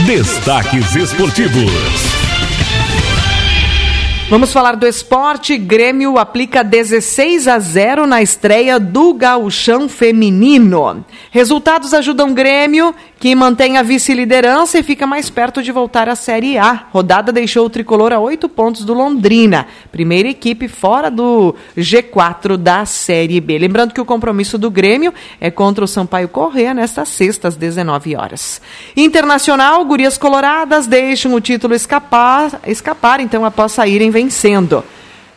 Destaques 0.05 0.95
esportivos. 0.95 2.13
Vamos 4.33 4.51
falar 4.51 4.75
do 4.75 4.87
esporte. 4.87 5.55
Grêmio 5.57 6.17
aplica 6.17 6.63
16 6.63 7.47
a 7.47 7.59
0 7.59 8.07
na 8.07 8.19
estreia 8.19 8.79
do 8.79 9.13
gauchão 9.13 9.87
feminino. 9.87 11.05
Resultados 11.29 11.93
ajudam 11.93 12.33
Grêmio, 12.33 12.95
que 13.23 13.33
mantém 13.35 13.77
a 13.77 13.83
vice-liderança 13.83 14.77
e 14.77 14.83
fica 14.83 15.07
mais 15.07 15.29
perto 15.29 15.63
de 15.63 15.71
voltar 15.71 16.09
à 16.09 16.13
Série 16.13 16.57
A. 16.57 16.87
Rodada 16.91 17.31
deixou 17.31 17.65
o 17.65 17.69
tricolor 17.69 18.11
a 18.11 18.19
oito 18.19 18.49
pontos 18.49 18.83
do 18.83 18.93
Londrina, 18.93 19.65
primeira 19.93 20.27
equipe 20.27 20.67
fora 20.67 21.09
do 21.09 21.55
G4 21.77 22.57
da 22.57 22.85
Série 22.85 23.39
B. 23.39 23.57
Lembrando 23.57 23.93
que 23.93 24.01
o 24.01 24.05
compromisso 24.05 24.57
do 24.57 24.69
Grêmio 24.69 25.13
é 25.39 25.49
contra 25.49 25.85
o 25.85 25.87
Sampaio 25.87 26.27
Corrêa 26.27 26.73
nesta 26.73 27.05
sexta 27.05 27.47
às 27.47 27.55
19 27.55 28.13
horas. 28.13 28.61
Internacional, 28.93 29.85
Gurias 29.85 30.17
Coloradas 30.17 30.85
deixam 30.85 31.33
o 31.33 31.39
título 31.39 31.73
escapar, 31.73 32.59
escapar 32.67 33.21
então 33.21 33.45
após 33.45 33.71
saírem 33.71 34.11
vencendo. 34.11 34.83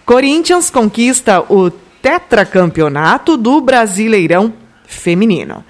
Corinthians 0.04 0.70
conquista 0.70 1.40
o 1.48 1.70
tetracampeonato 1.70 3.36
do 3.36 3.60
Brasileirão 3.60 4.52
Feminino. 4.88 5.64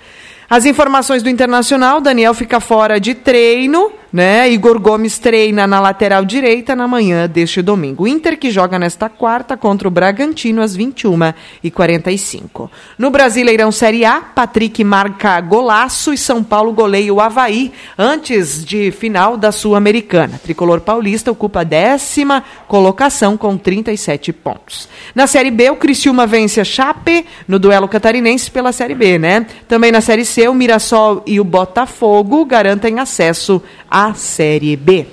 As 0.49 0.65
informações 0.65 1.23
do 1.25 1.29
Internacional, 1.29 2.01
Daniel 2.01 2.33
fica 2.33 2.61
fora 2.61 3.01
de 3.01 3.15
treino 3.15 3.91
né? 4.17 4.51
Igor 4.51 4.81
Gomes 4.81 5.19
treina 5.19 5.67
na 5.67 5.79
lateral 5.79 6.25
direita 6.25 6.75
na 6.75 6.89
manhã 6.89 7.29
deste 7.29 7.61
domingo. 7.61 8.09
Inter 8.09 8.39
que 8.39 8.51
joga 8.51 8.79
nesta 8.79 9.11
quarta 9.11 9.59
contra 9.59 9.87
o 9.87 9.91
Bragantino 9.91 10.63
às 10.63 10.75
21h45. 10.75 12.71
No 12.99 13.11
Brasileirão 13.11 13.71
Série 13.71 14.07
A, 14.07 14.23
Patrick 14.23 14.83
marca 14.83 15.39
golaço 15.43 16.15
e 16.15 16.17
São 16.19 16.43
Paulo 16.43 16.73
goleia 16.73 17.13
o 17.13 17.21
Havaí 17.21 17.71
antes 17.99 18.65
de 18.65 18.91
final 18.91 19.37
da 19.37 19.53
Sul-Americana. 19.53 20.41
Tricolor 20.43 20.81
paulista 20.81 21.31
ocupa 21.31 21.61
a 21.61 21.65
décima 21.65 22.43
colocação 22.67 23.37
com 23.37 23.59
37 23.59 24.33
pontos. 24.33 24.89
Na 25.15 25.27
Série 25.27 25.51
B, 25.51 25.69
o 25.69 25.77
Criciúma 25.77 26.27
vence 26.27 26.59
a 26.59 26.65
Chape 26.65 27.27
no 27.47 27.59
duelo 27.59 27.87
catarinense 27.87 28.51
pela 28.51 28.73
Série 28.73 28.95
B, 28.95 29.19
né? 29.19 29.45
Também 29.69 29.93
na 29.93 30.01
Série 30.01 30.25
C, 30.25 30.49
o 30.49 30.55
Mirassol 30.55 31.23
e 31.27 31.39
o 31.39 31.45
Botafogo 31.45 32.47
garantem 32.47 32.99
acesso 32.99 33.63
à 33.91 34.06
Série 34.15 34.77
B. 34.77 35.07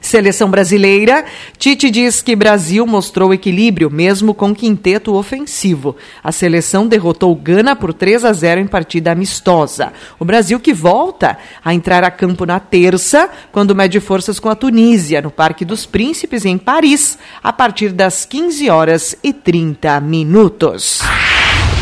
Seleção 0.00 0.48
brasileira, 0.48 1.24
Tite 1.58 1.90
diz 1.90 2.22
que 2.22 2.36
Brasil 2.36 2.86
mostrou 2.86 3.34
equilíbrio, 3.34 3.90
mesmo 3.90 4.32
com 4.32 4.54
quinteto 4.54 5.14
ofensivo. 5.14 5.96
A 6.22 6.30
seleção 6.30 6.86
derrotou 6.86 7.34
Gana 7.34 7.74
por 7.74 7.92
3 7.92 8.24
a 8.24 8.32
0 8.32 8.60
em 8.60 8.66
partida 8.66 9.10
amistosa. 9.10 9.92
O 10.18 10.24
Brasil 10.24 10.60
que 10.60 10.72
volta 10.72 11.36
a 11.64 11.74
entrar 11.74 12.04
a 12.04 12.10
campo 12.10 12.46
na 12.46 12.60
terça, 12.60 13.28
quando 13.50 13.74
mede 13.74 13.98
forças 13.98 14.38
com 14.38 14.48
a 14.48 14.54
Tunísia, 14.54 15.20
no 15.20 15.32
Parque 15.32 15.64
dos 15.64 15.84
Príncipes, 15.84 16.44
em 16.44 16.56
Paris, 16.56 17.18
a 17.42 17.52
partir 17.52 17.90
das 17.90 18.24
15 18.24 18.70
horas 18.70 19.16
e 19.22 19.32
30 19.32 20.00
minutos. 20.00 21.00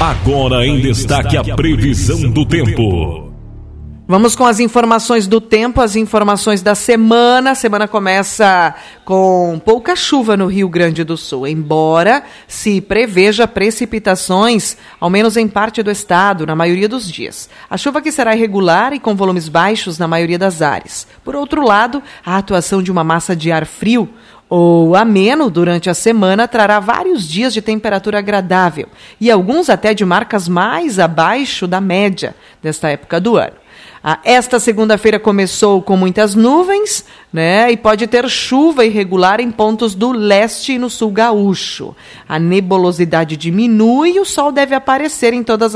Agora 0.01 0.67
em 0.67 0.81
destaque 0.81 1.37
a 1.37 1.45
previsão 1.55 2.31
do 2.31 2.47
tempo. 2.47 3.26
Vamos 4.09 4.37
com 4.37 4.47
as 4.47 4.61
informações 4.61 5.27
do 5.27 5.41
tempo, 5.41 5.81
as 5.81 5.97
informações 5.97 6.63
da 6.63 6.77
semana. 6.77 7.51
A 7.51 7.55
semana 7.57 7.89
começa 7.89 8.73
com 9.05 9.61
pouca 9.65 9.97
chuva 9.97 10.37
no 10.37 10.47
Rio 10.47 10.69
Grande 10.69 11.03
do 11.03 11.17
Sul, 11.17 11.45
embora 11.45 12.23
se 12.47 12.81
preveja 12.81 13.49
precipitações, 13.49 14.77
ao 15.01 15.11
menos 15.11 15.37
em 15.37 15.49
parte 15.49 15.83
do 15.83 15.91
estado, 15.91 16.47
na 16.47 16.55
maioria 16.55 16.89
dos 16.89 17.11
dias. 17.11 17.51
A 17.69 17.77
chuva 17.77 18.01
que 18.01 18.13
será 18.13 18.37
irregular 18.37 18.93
e 18.93 19.01
com 19.01 19.17
volumes 19.17 19.49
baixos 19.49 19.99
na 19.99 20.07
maioria 20.07 20.39
das 20.39 20.63
áreas. 20.63 21.05
Por 21.25 21.35
outro 21.35 21.67
lado, 21.67 22.01
a 22.25 22.37
atuação 22.37 22.81
de 22.81 22.93
uma 22.93 23.03
massa 23.03 23.35
de 23.35 23.51
ar 23.51 23.67
frio 23.67 24.09
O 24.49 24.95
ameno 24.95 25.51
durante 25.51 25.91
a 25.91 25.95
semana 25.95 26.47
trará 26.47 26.79
vários 26.79 27.29
dias 27.29 27.53
de 27.53 27.61
temperatura 27.61 28.21
agradável 28.21 28.87
e 29.21 29.33
alguns 29.33 29.69
até 29.69 29.93
de 29.93 30.05
marcas 30.05 30.47
mais 30.47 31.01
abaixo 31.01 31.67
da 31.67 31.81
média 31.81 32.37
desta 32.63 32.89
época 32.89 33.21
do 33.21 33.37
ano. 33.37 33.66
Ah, 34.09 34.21
esta 34.23 34.61
segunda-feira 34.61 35.19
começou 35.19 35.83
com 35.83 35.97
muitas 35.97 36.37
nuvens, 36.37 37.05
né? 37.37 37.71
E 37.71 37.77
pode 37.77 38.07
ter 38.07 38.27
chuva 38.31 38.87
irregular 38.87 39.43
em 39.43 39.51
pontos 39.51 39.95
do 39.95 40.11
leste 40.11 40.73
e 40.73 40.79
no 40.79 40.89
sul 40.89 41.11
gaúcho. 41.11 41.95
A 42.27 42.39
nebulosidade 42.39 43.37
diminui 43.37 44.13
e 44.13 44.21
o 44.21 44.25
sol 44.25 44.51
deve 44.51 44.75
aparecer 44.75 45.35
em 45.35 45.43
todas 45.43 45.75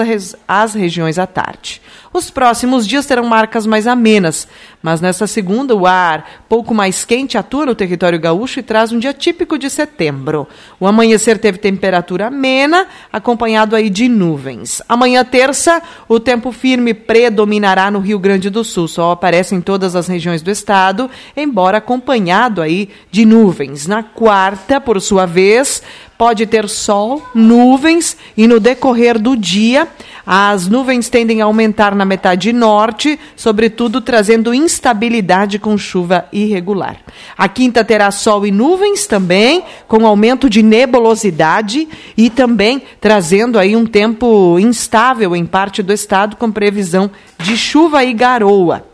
as 0.48 0.74
regiões 0.74 1.18
à 1.18 1.26
tarde. 1.26 1.82
Os 2.12 2.28
próximos 2.28 2.88
dias 2.88 3.06
terão 3.06 3.24
marcas 3.24 3.66
mais 3.66 3.86
amenas, 3.86 4.48
mas 4.82 5.00
nesta 5.00 5.28
segunda 5.28 5.76
o 5.76 5.86
ar 5.86 6.42
pouco 6.48 6.74
mais 6.74 7.04
quente 7.04 7.38
atua 7.38 7.66
no 7.66 7.74
território 7.74 8.18
gaúcho 8.18 8.58
e 8.58 8.64
traz 8.64 8.90
um 8.90 8.98
dia 8.98 9.14
típico 9.14 9.56
de 9.56 9.70
setembro. 9.70 10.48
O 10.80 10.88
amanhecer 10.88 11.38
teve 11.38 11.58
temperatura 11.58 12.26
amena, 12.26 12.88
acompanhado 13.12 13.76
aí 13.76 13.88
de 13.88 14.08
nuvens. 14.08 14.82
Amanhã 14.88 15.24
terça, 15.24 15.80
o 16.08 16.18
tempo 16.18 16.50
firme 16.50 16.94
predominará 16.94 17.92
no 17.92 18.00
Rio 18.00 18.18
Grande 18.18 18.50
do 18.50 18.64
Sul. 18.64 18.88
Sol 18.88 19.12
aparece 19.12 19.54
em 19.54 19.60
todas 19.60 19.94
as 19.94 20.08
regiões 20.08 20.42
do 20.42 20.50
estado, 20.50 21.08
embora 21.50 21.78
acompanhado 21.78 22.62
aí 22.62 22.88
de 23.10 23.26
nuvens. 23.26 23.86
Na 23.86 24.02
quarta, 24.02 24.80
por 24.80 25.00
sua 25.00 25.26
vez, 25.26 25.82
pode 26.16 26.46
ter 26.46 26.68
sol, 26.68 27.22
nuvens 27.34 28.16
e 28.36 28.46
no 28.46 28.60
decorrer 28.60 29.18
do 29.18 29.36
dia 29.36 29.88
as 30.32 30.68
nuvens 30.68 31.08
tendem 31.08 31.42
a 31.42 31.46
aumentar 31.46 31.92
na 31.92 32.04
metade 32.04 32.52
norte, 32.52 33.18
sobretudo 33.34 34.00
trazendo 34.00 34.54
instabilidade 34.54 35.58
com 35.58 35.76
chuva 35.76 36.26
irregular. 36.32 36.98
A 37.36 37.48
quinta 37.48 37.84
terá 37.84 38.10
sol 38.10 38.46
e 38.46 38.52
nuvens 38.52 39.08
também, 39.08 39.64
com 39.88 40.06
aumento 40.06 40.48
de 40.48 40.62
nebulosidade 40.62 41.88
e 42.16 42.30
também 42.30 42.82
trazendo 43.00 43.58
aí 43.58 43.74
um 43.74 43.86
tempo 43.86 44.56
instável 44.60 45.34
em 45.34 45.44
parte 45.44 45.82
do 45.82 45.92
estado 45.92 46.36
com 46.36 46.52
previsão 46.52 47.10
de 47.38 47.56
chuva 47.56 48.04
e 48.04 48.12
garoa. 48.12 48.89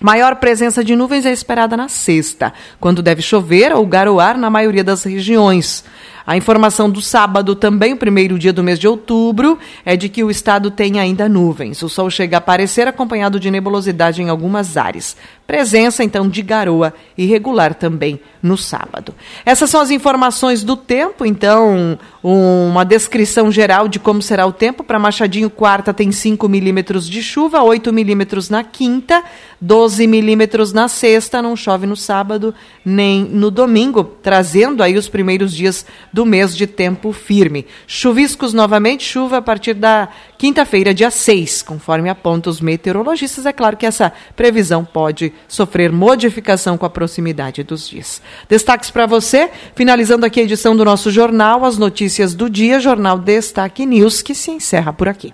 Maior 0.00 0.36
presença 0.36 0.82
de 0.82 0.96
nuvens 0.96 1.26
é 1.26 1.30
esperada 1.30 1.76
na 1.76 1.86
sexta, 1.86 2.54
quando 2.80 3.02
deve 3.02 3.20
chover 3.20 3.70
ou 3.70 3.84
garoar 3.84 4.38
na 4.38 4.48
maioria 4.48 4.82
das 4.82 5.04
regiões. 5.04 5.84
A 6.26 6.36
informação 6.36 6.90
do 6.90 7.00
sábado, 7.00 7.54
também 7.54 7.92
o 7.92 7.96
primeiro 7.96 8.38
dia 8.38 8.52
do 8.52 8.62
mês 8.62 8.78
de 8.78 8.86
outubro, 8.86 9.58
é 9.84 9.96
de 9.96 10.08
que 10.08 10.22
o 10.22 10.30
estado 10.30 10.70
tem 10.70 10.98
ainda 10.98 11.28
nuvens. 11.28 11.82
O 11.82 11.88
sol 11.88 12.10
chega 12.10 12.36
a 12.36 12.38
aparecer 12.38 12.86
acompanhado 12.86 13.40
de 13.40 13.50
nebulosidade 13.50 14.22
em 14.22 14.28
algumas 14.28 14.76
áreas. 14.76 15.16
Presença, 15.46 16.04
então, 16.04 16.28
de 16.28 16.42
garoa 16.42 16.94
irregular 17.18 17.74
também 17.74 18.20
no 18.40 18.56
sábado. 18.56 19.14
Essas 19.44 19.68
são 19.68 19.80
as 19.80 19.90
informações 19.90 20.62
do 20.62 20.76
tempo, 20.76 21.26
então, 21.26 21.98
uma 22.22 22.84
descrição 22.84 23.50
geral 23.50 23.88
de 23.88 23.98
como 23.98 24.22
será 24.22 24.46
o 24.46 24.52
tempo. 24.52 24.84
Para 24.84 24.98
Machadinho, 24.98 25.50
quarta 25.50 25.92
tem 25.92 26.12
5 26.12 26.48
milímetros 26.48 27.08
de 27.08 27.22
chuva, 27.22 27.62
8 27.62 27.92
milímetros 27.92 28.48
na 28.48 28.62
quinta, 28.62 29.24
12 29.60 30.06
milímetros 30.06 30.72
na 30.72 30.86
sexta, 30.86 31.42
não 31.42 31.56
chove 31.56 31.86
no 31.86 31.96
sábado 31.96 32.54
nem 32.84 33.24
no 33.24 33.50
domingo, 33.50 34.04
trazendo 34.04 34.82
aí 34.82 34.96
os 34.96 35.08
primeiros 35.08 35.54
dias 35.54 35.84
do 36.12 36.26
mês 36.26 36.56
de 36.56 36.66
tempo 36.66 37.12
firme. 37.12 37.66
Chuviscos 37.86 38.52
novamente, 38.52 39.04
chuva 39.04 39.38
a 39.38 39.42
partir 39.42 39.74
da 39.74 40.08
quinta-feira, 40.38 40.94
dia 40.94 41.10
6, 41.10 41.62
conforme 41.62 42.08
apontam 42.08 42.50
os 42.50 42.60
meteorologistas. 42.60 43.46
É 43.46 43.52
claro 43.52 43.76
que 43.76 43.86
essa 43.86 44.12
previsão 44.34 44.84
pode 44.84 45.32
sofrer 45.48 45.92
modificação 45.92 46.76
com 46.76 46.86
a 46.86 46.90
proximidade 46.90 47.62
dos 47.62 47.88
dias. 47.88 48.22
Destaques 48.48 48.90
para 48.90 49.06
você, 49.06 49.50
finalizando 49.74 50.26
aqui 50.26 50.40
a 50.40 50.44
edição 50.44 50.76
do 50.76 50.84
nosso 50.84 51.10
jornal, 51.10 51.64
as 51.64 51.78
notícias 51.78 52.34
do 52.34 52.48
dia, 52.48 52.80
Jornal 52.80 53.18
Destaque 53.18 53.86
News, 53.86 54.22
que 54.22 54.34
se 54.34 54.50
encerra 54.50 54.92
por 54.92 55.08
aqui. 55.08 55.32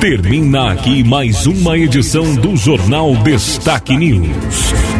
Termina 0.00 0.72
aqui 0.72 1.04
mais 1.04 1.46
uma 1.46 1.76
edição 1.76 2.34
do 2.36 2.56
Jornal 2.56 3.14
Destaque 3.16 3.94
News. 3.98 4.99